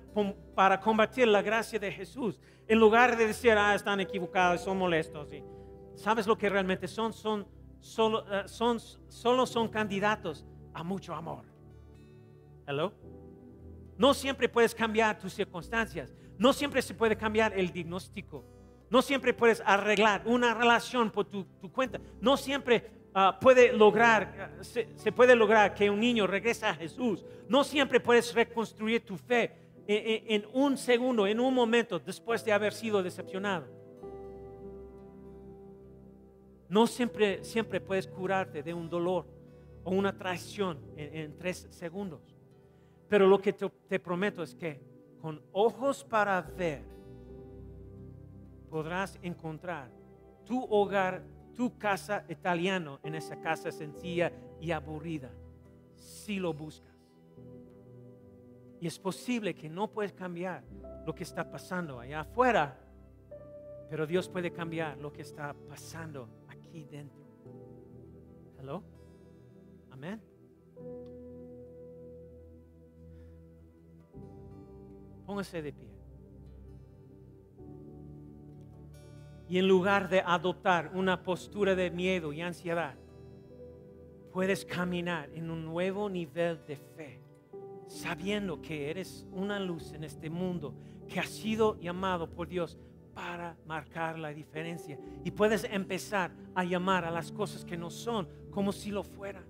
para 0.56 0.80
combatir 0.80 1.28
la 1.28 1.42
gracia 1.42 1.80
de 1.80 1.92
Jesús. 1.92 2.40
En 2.68 2.80
lugar 2.80 3.18
de 3.18 3.28
decir, 3.28 3.52
ah, 3.52 3.74
están 3.74 4.00
equivocados, 4.00 4.62
son 4.62 4.78
molestos. 4.78 5.30
¿Sabes 5.96 6.28
lo 6.28 6.38
que 6.38 6.50
realmente 6.50 6.88
son? 6.88 7.14
Son 7.14 7.48
solo, 7.80 8.26
ah, 8.30 8.48
son, 8.48 8.80
solo 9.08 9.46
son 9.46 9.68
candidatos 9.68 10.46
a 10.74 10.84
mucho 10.84 11.14
amor. 11.14 11.46
Hello. 12.68 12.94
No 13.98 14.14
siempre 14.14 14.48
puedes 14.48 14.74
cambiar 14.74 15.20
tus 15.20 15.34
circunstancias. 15.34 16.14
No 16.38 16.54
siempre 16.54 16.82
se 16.82 16.94
puede 16.94 17.18
cambiar 17.18 17.58
el 17.58 17.72
diagnóstico. 17.72 18.46
No 18.90 19.02
siempre 19.02 19.34
puedes 19.34 19.62
arreglar 19.66 20.24
una 20.26 20.54
relación 20.54 21.12
por 21.12 21.26
tu, 21.26 21.46
cuenta. 21.72 22.00
No 22.22 22.38
siempre 22.38 22.90
ah, 23.14 23.38
puede 23.40 23.74
lograr, 23.74 24.56
ah, 24.58 24.64
se, 24.64 25.12
puede 25.12 25.36
lograr 25.36 25.74
que 25.74 25.90
un 25.90 26.00
niño 26.00 26.26
regrese 26.28 26.66
a 26.66 26.74
Jesús. 26.74 27.26
No 27.48 27.64
siempre 27.64 28.00
puedes 28.00 28.34
reconstruir 28.34 29.06
tu 29.06 29.18
fe 29.18 29.59
en, 29.92 30.46
un 30.54 30.78
segundo, 30.78 31.26
en 31.26 31.40
un 31.40 31.52
momento, 31.52 31.98
después 31.98 32.46
de 32.46 32.54
haber 32.54 32.74
sido 32.74 33.02
decepcionado. 33.02 33.66
No 36.70 36.86
siempre, 36.86 37.44
siempre 37.44 37.82
puedes 37.82 38.08
curarte 38.08 38.62
de 38.62 38.72
un 38.72 38.88
dolor 38.88 39.26
o 39.84 39.90
una 39.90 40.16
traición 40.16 40.80
en, 40.96 41.36
tres 41.40 41.68
segundos. 41.72 42.22
Pero 43.08 43.26
lo 43.26 43.42
que 43.42 43.54
te 43.54 44.00
prometo 44.00 44.44
es 44.44 44.54
que 44.54 44.80
con 45.20 45.42
ojos 45.54 46.04
para 46.04 46.40
ver, 46.42 46.84
podrás 48.70 49.18
encontrar 49.24 49.90
tu 50.46 50.64
hogar, 50.66 51.24
tu 51.56 51.80
casa 51.80 52.24
italiano 52.30 53.00
en 53.02 53.16
esa 53.16 53.42
casa 53.42 53.72
sencilla 53.72 54.32
y 54.62 54.70
aburrida, 54.70 55.32
si 55.96 56.38
lo 56.38 56.54
buscas. 56.54 56.89
Y 58.80 58.88
es 58.88 58.98
posible 58.98 59.54
que 59.54 59.70
no 59.70 59.90
puedes 59.90 60.14
cambiar 60.14 60.64
lo 61.06 61.14
que 61.14 61.24
está 61.24 61.50
pasando 61.50 62.00
allá 62.00 62.22
afuera, 62.22 62.80
pero 63.90 64.06
Dios 64.06 64.30
puede 64.30 64.52
cambiar 64.52 64.98
lo 64.98 65.12
que 65.12 65.22
está 65.22 65.54
pasando 65.68 66.30
aquí 66.48 66.86
dentro. 66.86 67.20
Hello? 68.60 68.84
Amén. 69.92 70.22
Póngase 75.26 75.62
de 75.62 75.74
pie. 75.74 75.90
Y 79.50 79.58
en 79.58 79.68
lugar 79.68 80.10
de 80.10 80.22
adoptar 80.22 80.92
una 80.94 81.24
postura 81.24 81.74
de 81.74 81.90
miedo 81.90 82.32
y 82.32 82.42
ansiedad, 82.42 82.96
puedes 84.32 84.64
caminar 84.64 85.30
en 85.34 85.50
un 85.50 85.66
nuevo 85.66 86.08
nivel 86.08 86.64
de 86.68 86.76
fe, 86.76 87.20
sabiendo 87.90 88.62
que 88.62 88.90
eres 88.90 89.26
una 89.32 89.60
luz 89.60 89.92
en 89.94 90.04
este 90.04 90.30
mundo, 90.30 90.74
que 91.08 91.20
ha 91.20 91.26
sido 91.26 91.78
llamado 91.80 92.30
por 92.30 92.48
Dios 92.48 92.78
para 93.14 93.58
marcar 93.66 94.18
la 94.18 94.30
diferencia. 94.30 94.98
Y 95.26 95.32
puedes 95.32 95.66
empezar 95.66 96.32
a 96.56 96.64
llamar 96.64 97.04
a 97.04 97.12
las 97.12 97.32
cosas 97.32 97.66
que 97.66 97.76
no 97.76 97.90
son 97.90 98.30
como 98.52 98.72
si 98.72 98.92
lo 98.92 99.04
fueran. 99.04 99.44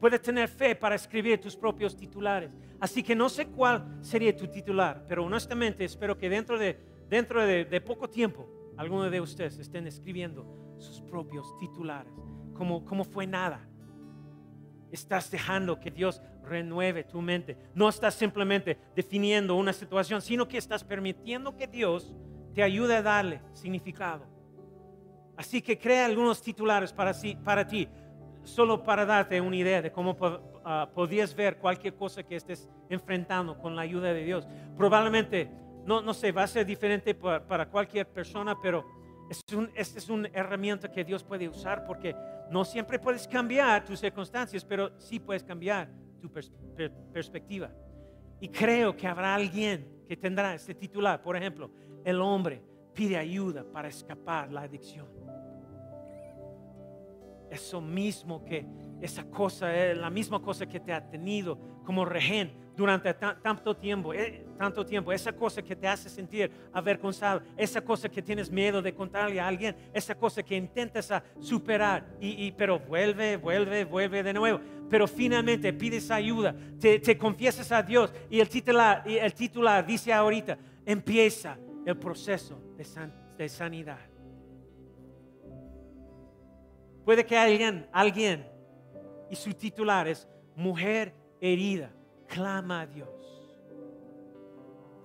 Puedes 0.00 0.22
tener 0.22 0.48
fe 0.48 0.76
para 0.76 0.94
escribir 0.94 1.40
tus 1.40 1.56
propios 1.56 1.96
titulares. 1.96 2.56
Así 2.78 3.02
que 3.02 3.14
no 3.14 3.28
sé 3.28 3.48
cuál 3.48 3.98
sería 4.00 4.34
tu 4.36 4.46
titular, 4.46 5.04
pero 5.08 5.24
honestamente 5.24 5.84
espero 5.84 6.16
que 6.16 6.28
dentro 6.28 6.58
de, 6.58 6.78
dentro 7.08 7.44
de, 7.44 7.64
de 7.64 7.80
poco 7.80 8.08
tiempo 8.08 8.48
algunos 8.76 9.10
de 9.10 9.20
ustedes 9.20 9.58
estén 9.58 9.86
escribiendo 9.86 10.46
sus 10.78 11.00
propios 11.00 11.56
titulares, 11.58 12.12
como, 12.54 12.84
como 12.84 13.04
fue 13.04 13.26
nada. 13.26 13.60
Estás 14.90 15.30
dejando 15.30 15.80
que 15.80 15.90
Dios 15.90 16.20
renueve 16.44 17.04
tu 17.04 17.20
mente. 17.20 17.56
No 17.74 17.88
estás 17.88 18.14
simplemente 18.14 18.78
definiendo 18.94 19.56
una 19.56 19.72
situación, 19.72 20.20
sino 20.22 20.46
que 20.46 20.58
estás 20.58 20.84
permitiendo 20.84 21.56
que 21.56 21.66
Dios 21.66 22.14
te 22.54 22.62
ayude 22.62 22.96
a 22.96 23.02
darle 23.02 23.40
significado. 23.52 24.24
Así 25.36 25.60
que 25.60 25.78
crea 25.78 26.06
algunos 26.06 26.40
titulares 26.40 26.92
para, 26.92 27.12
para 27.42 27.66
ti, 27.66 27.88
solo 28.44 28.82
para 28.82 29.04
darte 29.04 29.40
una 29.40 29.56
idea 29.56 29.82
de 29.82 29.90
cómo 29.90 30.12
uh, 30.12 30.94
podrías 30.94 31.34
ver 31.34 31.58
cualquier 31.58 31.94
cosa 31.94 32.22
que 32.22 32.36
estés 32.36 32.68
enfrentando 32.88 33.58
con 33.58 33.74
la 33.74 33.82
ayuda 33.82 34.12
de 34.12 34.24
Dios. 34.24 34.46
Probablemente 34.76 35.50
no, 35.84 36.00
no 36.00 36.14
sé, 36.14 36.32
va 36.32 36.44
a 36.44 36.46
ser 36.46 36.64
diferente 36.64 37.14
para, 37.14 37.68
cualquier 37.68 38.06
persona, 38.08 38.56
pero 38.60 38.84
es 39.28 39.40
un, 39.54 39.70
esta 39.74 39.98
es 39.98 40.08
una 40.08 40.28
herramienta 40.32 40.90
que 40.90 41.04
Dios 41.04 41.22
puede 41.24 41.48
usar 41.48 41.84
porque 41.84 42.14
no 42.50 42.64
siempre 42.64 42.98
puedes 42.98 43.26
cambiar 43.26 43.84
tus 43.84 44.00
circunstancias, 44.00 44.64
pero 44.64 44.98
sí 44.98 45.18
puedes 45.18 45.42
cambiar 45.42 45.88
perspectiva. 46.30 47.70
Y 48.40 48.48
creo 48.48 48.96
que 48.96 49.06
habrá 49.06 49.34
alguien 49.34 50.04
que 50.06 50.16
tendrá 50.16 50.54
este 50.54 50.74
titular. 50.74 51.22
Por 51.22 51.36
ejemplo, 51.36 51.70
el 52.04 52.20
hombre 52.20 52.62
pide 52.92 53.16
ayuda 53.16 53.64
para 53.64 53.88
escapar 53.88 54.52
la 54.52 54.62
adicción. 54.62 55.08
Eso 57.50 57.80
mismo 57.80 58.44
que 58.44 58.66
esa 59.00 59.24
cosa, 59.24 59.74
es 59.74 59.96
la 59.96 60.10
misma 60.10 60.40
cosa 60.40 60.66
que 60.66 60.80
te 60.80 60.92
ha 60.92 61.08
tenido 61.08 61.58
como 61.84 62.04
rehén 62.04 62.64
durante 62.76 63.14
tanto 63.14 63.76
tiempo, 63.76 64.12
eh, 64.12 64.44
tanto 64.58 64.84
tiempo, 64.84 65.12
esa 65.12 65.32
cosa 65.32 65.62
que 65.62 65.76
te 65.76 65.86
hace 65.86 66.08
sentir 66.08 66.50
avergonzado, 66.72 67.42
esa 67.56 67.80
cosa 67.80 68.08
que 68.08 68.20
tienes 68.20 68.50
miedo 68.50 68.82
de 68.82 68.92
contarle 68.94 69.40
a 69.40 69.46
alguien, 69.46 69.76
esa 69.92 70.14
cosa 70.14 70.42
que 70.42 70.56
intentas 70.56 71.12
superar, 71.38 72.16
y, 72.20 72.50
pero 72.52 72.80
vuelve, 72.80 73.36
vuelve, 73.36 73.84
vuelve 73.84 74.22
de 74.22 74.32
nuevo. 74.32 74.60
Pero 74.90 75.06
finalmente 75.08 75.72
pides 75.72 76.10
ayuda, 76.10 76.54
te, 76.78 77.18
confiesas 77.18 77.70
a 77.72 77.82
Dios 77.82 78.12
y 78.30 78.40
el 78.40 78.48
titular, 78.48 79.86
dice 79.86 80.12
ahorita, 80.12 80.58
empieza 80.84 81.56
el 81.84 81.96
proceso 81.96 82.60
de, 82.76 82.86
de 83.36 83.48
sanidad. 83.48 83.98
Puede 87.04 87.26
que 87.26 87.36
alguien, 87.36 87.86
alguien, 87.92 88.46
y 89.30 89.36
su 89.36 89.52
titular 89.52 90.08
es 90.08 90.26
mujer 90.56 91.14
herida 91.40 91.90
clama 92.26 92.82
a 92.82 92.86
Dios. 92.86 93.08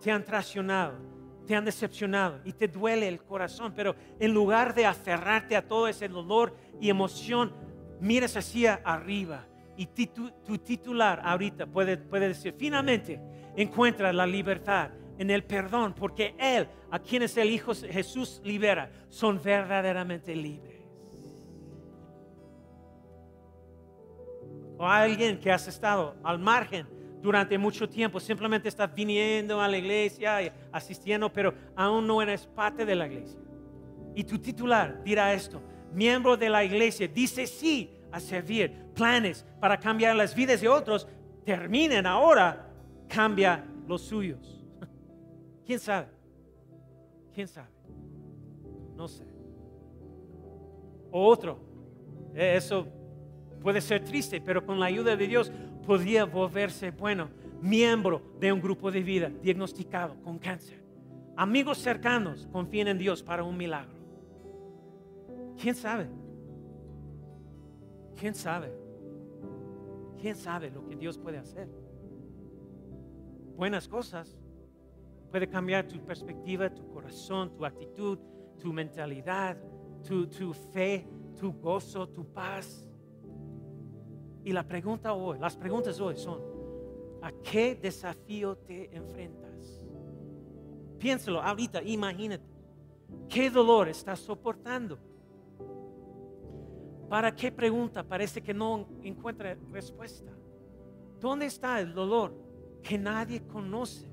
Te 0.02 0.12
han 0.12 0.24
traicionado, 0.24 0.98
te 1.46 1.56
han 1.56 1.66
decepcionado 1.66 2.40
y 2.46 2.54
te 2.54 2.68
duele 2.68 3.08
el 3.08 3.22
corazón, 3.24 3.74
pero 3.76 3.96
en 4.20 4.34
lugar 4.34 4.74
de 4.74 4.86
aferrarte 4.86 5.56
a 5.56 5.68
todo 5.68 5.88
ese 5.88 6.08
dolor 6.08 6.56
y 6.80 6.90
emoción, 6.90 7.54
miras 8.00 8.38
hacia 8.38 8.76
arriba 8.76 9.49
y 9.80 9.86
tu, 10.08 10.58
titular 10.58 11.22
ahorita 11.24 11.66
puede, 11.66 11.96
puede 11.96 12.28
decir, 12.28 12.54
finalmente 12.58 13.18
encuentra 13.56 14.12
la 14.12 14.28
libertad 14.28 14.90
en 15.18 15.30
el 15.30 15.46
perdón, 15.46 15.96
porque 15.98 16.36
Él, 16.38 16.68
a 16.92 17.00
quienes 17.00 17.38
el 17.38 17.50
Hijo 17.50 17.74
Jesús 17.74 18.42
libera, 18.44 18.92
son 19.08 19.42
verdaderamente 19.42 20.36
libres. 20.36 20.84
O 24.78 24.86
alguien 24.86 25.40
que 25.40 25.50
has 25.50 25.66
estado 25.70 26.18
al 26.24 26.40
margen 26.40 26.86
durante 27.22 27.58
mucho 27.58 27.88
tiempo, 27.88 28.20
simplemente 28.20 28.68
estás 28.68 28.94
viniendo 28.94 29.62
a 29.62 29.68
la 29.70 29.78
iglesia 29.78 30.42
y 30.42 30.52
asistiendo, 30.74 31.32
pero 31.32 31.54
aún 31.74 32.06
no 32.06 32.22
eres 32.22 32.46
parte 32.48 32.86
de 32.86 32.96
la 32.96 33.08
iglesia. 33.08 33.40
Y 34.14 34.26
tu 34.26 34.40
titular 34.40 35.02
dirá 35.06 35.34
esto, 35.34 35.62
miembro 35.94 36.36
de 36.36 36.50
la 36.50 36.66
iglesia, 36.66 37.08
dice 37.08 37.48
sí 37.48 37.96
a 38.12 38.20
servir, 38.20 38.72
planes 38.94 39.46
para 39.60 39.80
cambiar 39.80 40.16
las 40.16 40.36
vidas 40.36 40.62
de 40.62 40.68
otros, 40.68 41.08
terminen 41.46 42.06
ahora, 42.06 42.70
cambia 43.08 43.64
los 43.88 44.02
suyos. 44.02 44.64
¿Quién 45.66 45.80
sabe? 45.80 46.08
¿Quién 47.34 47.48
sabe? 47.48 47.70
No 48.96 49.08
sé. 49.08 49.24
O 51.12 51.28
otro, 51.28 51.60
eh, 52.36 52.54
eso 52.56 52.88
puede 53.62 53.82
ser 53.82 54.04
triste, 54.04 54.42
pero 54.42 54.66
con 54.66 54.80
la 54.80 54.88
ayuda 54.88 55.16
de 55.16 55.28
Dios 55.28 55.52
podría 55.86 56.26
volverse, 56.26 56.92
bueno, 56.92 57.30
miembro 57.62 58.22
de 58.40 58.52
un 58.52 58.62
grupo 58.62 58.92
de 58.92 59.02
vida 59.02 59.32
diagnosticado 59.42 60.16
con 60.24 60.38
cáncer. 60.38 60.80
Amigos 61.36 61.78
cercanos 61.78 62.48
confían 62.52 62.90
en 62.90 62.98
Dios 62.98 63.24
para 63.24 63.44
un 63.44 63.56
milagro. 63.56 63.98
¿Quién 65.60 65.76
sabe? 65.76 66.08
¿Quién 68.20 68.36
sabe? 68.36 68.74
¿Quién 70.20 70.36
sabe 70.36 70.70
lo 70.70 70.86
que 70.86 70.96
Dios 70.96 71.18
puede 71.18 71.38
hacer? 71.38 71.70
Buenas 73.56 73.88
cosas. 73.88 74.38
Puede 75.32 75.48
cambiar 75.48 75.88
tu 75.88 76.00
perspectiva, 76.04 76.74
tu 76.74 76.86
corazón, 76.90 77.56
tu 77.56 77.66
actitud, 77.66 78.20
tu 78.60 78.74
mentalidad, 78.74 79.58
tu, 80.06 80.54
fe, 80.54 81.08
tu 81.40 81.54
gozo, 81.54 82.10
tu 82.10 82.26
paz. 82.26 82.86
Y 84.44 84.52
la 84.52 84.68
pregunta 84.68 85.14
hoy, 85.14 85.40
las 85.40 85.56
preguntas 85.56 86.00
hoy 86.02 86.18
son, 86.18 86.42
¿a 87.22 87.32
qué 87.32 87.76
desafío 87.76 88.58
te 88.58 88.94
enfrentas? 88.96 89.88
Piénsalo 90.98 91.42
ahorita, 91.42 91.82
imagínate. 91.84 92.44
¿Qué 93.30 93.50
dolor 93.50 93.88
estás 93.88 94.20
soportando? 94.20 94.98
¿Para 97.10 97.36
qué 97.36 97.52
pregunta 97.52 98.04
parece 98.04 98.42
que 98.42 98.54
no 98.54 98.88
encuentra 99.04 99.58
respuesta? 99.72 100.32
¿Dónde 101.20 101.48
está 101.48 101.82
el 101.82 101.94
dolor 101.94 102.36
que 102.84 103.00
nadie 103.00 103.42
conoce? 103.48 104.08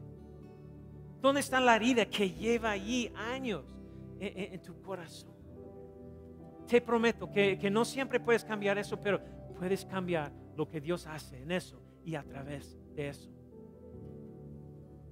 ¿Dónde 1.21 1.41
está 1.41 1.61
la 1.61 1.77
herida 1.77 2.07
que 2.07 2.31
lleva 2.31 2.71
allí 2.71 3.13
años 3.15 3.65
en, 4.19 4.61
tu 4.63 4.81
corazón? 4.81 5.35
Te 6.67 6.81
prometo 6.81 7.31
que, 7.31 7.59
que 7.59 7.71
no 7.71 7.85
siempre 7.85 8.19
puedes 8.19 8.45
cambiar 8.45 8.79
eso, 8.79 8.99
pero 8.99 9.21
puedes 9.59 9.85
cambiar 9.85 10.33
lo 10.57 10.67
que 10.67 10.81
Dios 10.81 11.07
hace 11.07 11.43
en 11.43 11.53
eso 11.53 11.79
y 12.03 12.15
a 12.15 12.23
través 12.23 12.79
de 12.95 13.09
eso. 13.09 13.31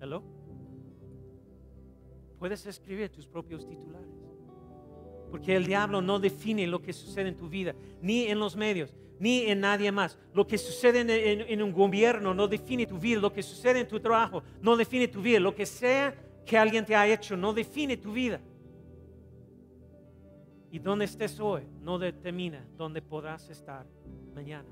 ¿Hello? 0.01 0.23
Puedes 2.39 2.65
escribir 2.67 3.11
tus 3.11 3.27
propios 3.27 3.67
titulares. 3.67 4.24
Porque 5.31 5.57
el 5.57 5.67
diablo 5.67 6.01
no 6.01 6.19
define 6.19 6.67
lo 6.67 6.81
que 6.81 6.93
sucede 6.93 7.29
en 7.29 7.37
tu 7.37 7.49
vida, 7.49 7.75
ni 8.01 8.27
en 8.27 8.39
los 8.39 8.57
medios, 8.57 8.95
ni 9.19 9.43
en 9.43 9.61
nadie 9.61 9.91
más. 9.91 10.19
Lo 10.33 10.47
que 10.47 10.59
sucede 10.59 11.01
en, 11.53 11.63
un 11.63 11.73
gobierno 11.73 12.35
no 12.35 12.47
define 12.47 12.87
tu 12.87 12.99
vida. 12.99 13.21
Lo 13.21 13.33
que 13.33 13.43
sucede 13.43 13.81
en 13.81 13.89
tu 13.89 14.01
trabajo 14.01 14.43
no 14.61 14.77
define 14.77 15.09
tu 15.09 15.21
vida. 15.23 15.41
Lo 15.41 15.55
que 15.55 15.67
sea 15.67 16.15
que 16.45 16.59
alguien 16.59 16.85
te 16.85 16.95
ha 16.95 17.07
hecho 17.07 17.37
no 17.37 17.53
define 17.53 17.97
tu 17.97 18.13
vida. 18.13 18.41
Y 20.71 20.79
donde 20.79 21.05
estés 21.05 21.39
hoy 21.39 21.63
no 21.81 21.99
determina 21.99 22.67
dónde 22.77 23.01
podrás 23.01 23.49
estar 23.49 23.87
mañana. 24.35 24.69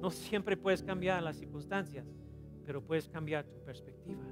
No 0.00 0.10
siempre 0.10 0.56
puedes 0.56 0.82
cambiar 0.82 1.22
las 1.22 1.36
circunstancias, 1.36 2.06
pero 2.64 2.80
puedes 2.80 3.08
cambiar 3.08 3.44
tu 3.44 3.58
perspectiva. 3.64 4.22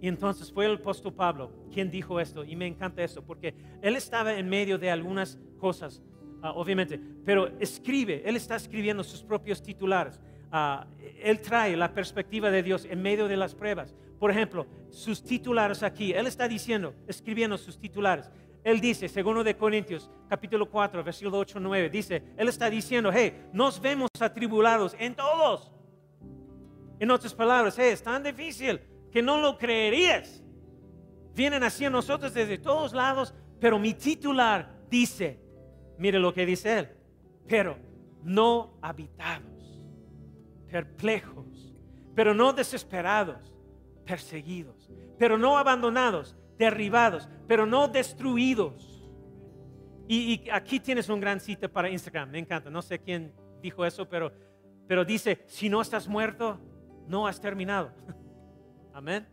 Y 0.00 0.08
entonces 0.08 0.52
fue 0.52 0.66
el 0.66 0.74
apóstol 0.74 1.12
Pablo 1.12 1.50
quien 1.72 1.90
dijo 1.90 2.20
esto, 2.20 2.44
y 2.44 2.54
me 2.56 2.66
encanta 2.66 3.02
esto, 3.02 3.22
porque 3.22 3.54
él 3.82 3.96
estaba 3.96 4.34
en 4.34 4.48
medio 4.48 4.78
de 4.78 4.90
algunas 4.90 5.38
cosas, 5.58 6.02
ah, 6.42 6.52
obviamente, 6.52 7.00
pero 7.24 7.48
escribe, 7.58 8.22
él 8.24 8.36
está 8.36 8.56
escribiendo 8.56 9.02
sus 9.02 9.22
propios 9.22 9.62
titulares. 9.62 10.20
Ah, 10.50 10.86
él 11.22 11.40
trae 11.40 11.76
la 11.76 11.92
perspectiva 11.92 12.50
de 12.50 12.62
Dios 12.62 12.86
en 12.88 13.02
medio 13.02 13.28
de 13.28 13.36
las 13.36 13.54
pruebas. 13.54 13.94
Por 14.18 14.30
ejemplo, 14.30 14.66
sus 14.88 15.22
titulares 15.22 15.82
aquí, 15.82 16.12
él 16.12 16.26
está 16.26 16.48
diciendo, 16.48 16.94
escribiendo 17.06 17.58
sus 17.58 17.78
titulares. 17.78 18.30
Él 18.64 18.80
dice, 18.80 19.08
segundo 19.08 19.44
de 19.44 19.56
Corintios, 19.56 20.10
capítulo 20.28 20.68
4, 20.68 21.04
versículo 21.04 21.38
8, 21.38 21.60
9, 21.60 21.90
dice, 21.90 22.22
él 22.36 22.48
está 22.48 22.68
diciendo, 22.68 23.10
hey, 23.12 23.48
nos 23.52 23.80
vemos 23.80 24.08
atribulados 24.20 24.96
en 24.98 25.14
todos. 25.14 25.70
En 26.98 27.10
otras 27.10 27.34
palabras, 27.34 27.76
hey, 27.78 27.90
es 27.92 28.02
tan 28.02 28.22
difícil 28.22 28.80
que 29.10 29.22
no 29.22 29.40
lo 29.40 29.58
creerías. 29.58 30.42
Vienen 31.34 31.62
así 31.62 31.84
a 31.84 31.90
nosotros 31.90 32.34
desde 32.34 32.58
todos 32.58 32.92
lados, 32.92 33.34
pero 33.60 33.78
mi 33.78 33.94
titular 33.94 34.74
dice, 34.90 35.40
mire 35.98 36.18
lo 36.18 36.32
que 36.32 36.46
dice 36.46 36.78
él, 36.78 36.88
pero 37.46 37.76
no 38.22 38.78
habitados, 38.82 39.80
perplejos, 40.70 41.74
pero 42.14 42.34
no 42.34 42.52
desesperados, 42.52 43.52
perseguidos, 44.04 44.90
pero 45.18 45.38
no 45.38 45.56
abandonados, 45.56 46.36
derribados, 46.58 47.28
pero 47.46 47.66
no 47.66 47.88
destruidos. 47.88 49.06
Y, 50.08 50.48
aquí 50.50 50.80
tienes 50.80 51.08
un 51.08 51.20
gran 51.20 51.38
cita 51.38 51.68
para 51.68 51.90
Instagram, 51.90 52.30
me 52.30 52.38
encanta, 52.38 52.70
no 52.70 52.82
sé 52.82 52.98
quién 52.98 53.32
dijo 53.62 53.84
eso, 53.84 54.08
pero, 54.08 54.32
pero 54.86 55.04
dice, 55.04 55.42
si 55.46 55.68
no 55.68 55.80
estás 55.80 56.08
muerto, 56.08 56.58
no 57.06 57.26
has 57.26 57.40
terminado. 57.40 57.92
Amén. 58.98 59.24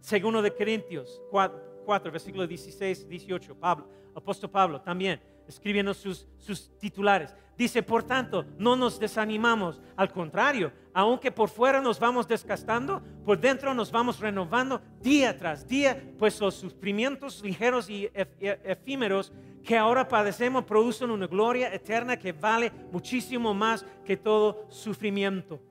Segundo 0.00 0.42
de 0.42 0.54
Corintios 0.54 1.18
4, 1.30 1.80
4 1.86 2.12
versículo 2.12 2.46
16, 2.46 3.08
18, 3.08 3.54
Pablo, 3.54 3.88
apóstol 4.14 4.50
Pablo 4.50 4.82
también 4.82 5.18
escribiendo 5.46 5.94
sus, 5.94 6.28
sus 6.36 6.78
titulares. 6.78 7.34
Dice, 7.56 7.82
por 7.82 8.02
tanto, 8.02 8.44
no 8.58 8.76
nos 8.76 9.00
desanimamos, 9.00 9.80
al 9.96 10.12
contrario, 10.12 10.70
aunque 10.92 11.32
por 11.32 11.48
fuera 11.48 11.80
nos 11.80 11.98
vamos 11.98 12.28
desgastando, 12.28 13.02
por 13.24 13.40
dentro 13.40 13.72
nos 13.72 13.90
vamos 13.90 14.20
renovando 14.20 14.82
día 15.00 15.34
tras 15.38 15.66
día, 15.66 16.12
pues 16.18 16.38
los 16.38 16.54
sufrimientos 16.54 17.42
ligeros 17.42 17.88
y 17.88 18.10
efímeros 18.12 19.32
que 19.64 19.78
ahora 19.78 20.06
padecemos 20.06 20.64
producen 20.64 21.10
una 21.10 21.26
gloria 21.26 21.72
eterna 21.72 22.18
que 22.18 22.32
vale 22.32 22.70
muchísimo 22.92 23.54
más 23.54 23.86
que 24.04 24.18
todo 24.18 24.66
sufrimiento. 24.68 25.62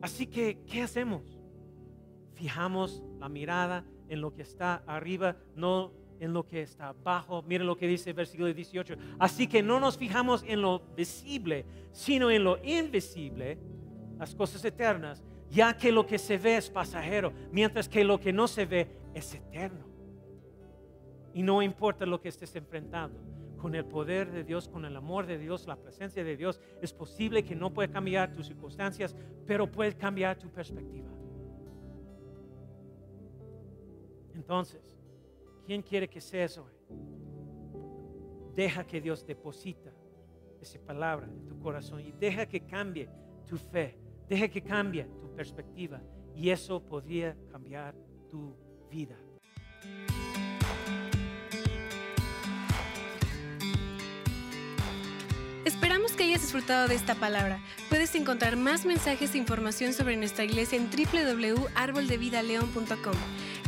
Así 0.00 0.28
que, 0.28 0.58
¿qué 0.64 0.82
hacemos? 0.82 1.39
Fijamos 2.40 3.02
la 3.18 3.28
mirada 3.28 3.84
en 4.08 4.22
lo 4.22 4.32
que 4.32 4.40
está 4.40 4.82
arriba, 4.86 5.36
no 5.56 5.92
en 6.20 6.32
lo 6.32 6.46
que 6.46 6.62
está 6.62 6.88
abajo. 6.88 7.42
Miren 7.42 7.66
lo 7.66 7.76
que 7.76 7.86
dice 7.86 8.08
el 8.10 8.16
versículo 8.16 8.50
18. 8.50 8.94
Así 9.18 9.46
que 9.46 9.62
no 9.62 9.78
nos 9.78 9.98
fijamos 9.98 10.42
en 10.46 10.62
lo 10.62 10.78
visible, 10.96 11.66
sino 11.92 12.30
en 12.30 12.44
lo 12.44 12.56
invisible, 12.64 13.58
las 14.18 14.34
cosas 14.34 14.64
eternas, 14.64 15.22
ya 15.50 15.76
que 15.76 15.92
lo 15.92 16.06
que 16.06 16.18
se 16.18 16.38
ve 16.38 16.56
es 16.56 16.70
pasajero, 16.70 17.30
mientras 17.52 17.90
que 17.90 18.04
lo 18.04 18.18
que 18.18 18.32
no 18.32 18.48
se 18.48 18.64
ve 18.64 18.88
es 19.12 19.34
eterno. 19.34 19.84
Y 21.34 21.42
no 21.42 21.60
importa 21.60 22.06
lo 22.06 22.22
que 22.22 22.30
estés 22.30 22.56
enfrentando, 22.56 23.20
con 23.58 23.74
el 23.74 23.84
poder 23.84 24.30
de 24.30 24.44
Dios, 24.44 24.66
con 24.66 24.86
el 24.86 24.96
amor 24.96 25.26
de 25.26 25.36
Dios, 25.36 25.66
la 25.66 25.76
presencia 25.76 26.24
de 26.24 26.38
Dios, 26.38 26.58
es 26.80 26.94
posible 26.94 27.44
que 27.44 27.54
no 27.54 27.70
pueda 27.74 27.92
cambiar 27.92 28.32
tus 28.32 28.46
circunstancias, 28.46 29.14
pero 29.46 29.70
puede 29.70 29.94
cambiar 29.94 30.38
tu 30.38 30.48
perspectiva. 30.48 31.19
Entonces, 34.34 34.80
¿Quién 35.70 35.82
quiere 35.82 36.08
que 36.08 36.20
seas 36.20 36.58
hoy? 36.58 36.72
Deja 38.56 38.84
que 38.84 39.00
Dios 39.00 39.24
deposita 39.24 39.92
esa 40.60 40.80
palabra 40.80 41.28
en 41.28 41.46
tu 41.46 41.60
corazón 41.60 42.00
y 42.00 42.10
deja 42.10 42.44
que 42.44 42.66
cambie 42.66 43.08
tu 43.46 43.56
fe, 43.56 43.96
deja 44.28 44.48
que 44.48 44.62
cambie 44.62 45.04
tu 45.20 45.32
perspectiva 45.32 46.02
y 46.34 46.50
eso 46.50 46.82
podría 46.82 47.36
cambiar 47.52 47.94
tu 48.28 48.56
vida. 48.90 49.16
Esperamos 55.64 56.10
que 56.12 56.24
hayas 56.24 56.42
disfrutado 56.42 56.88
de 56.88 56.96
esta 56.96 57.14
palabra. 57.14 57.62
Puedes 57.88 58.12
encontrar 58.16 58.56
más 58.56 58.84
mensajes 58.84 59.36
e 59.36 59.38
información 59.38 59.92
sobre 59.92 60.16
nuestra 60.16 60.42
iglesia 60.42 60.78
en 60.78 60.90
www.arboldevidaleon.com. 60.90 63.14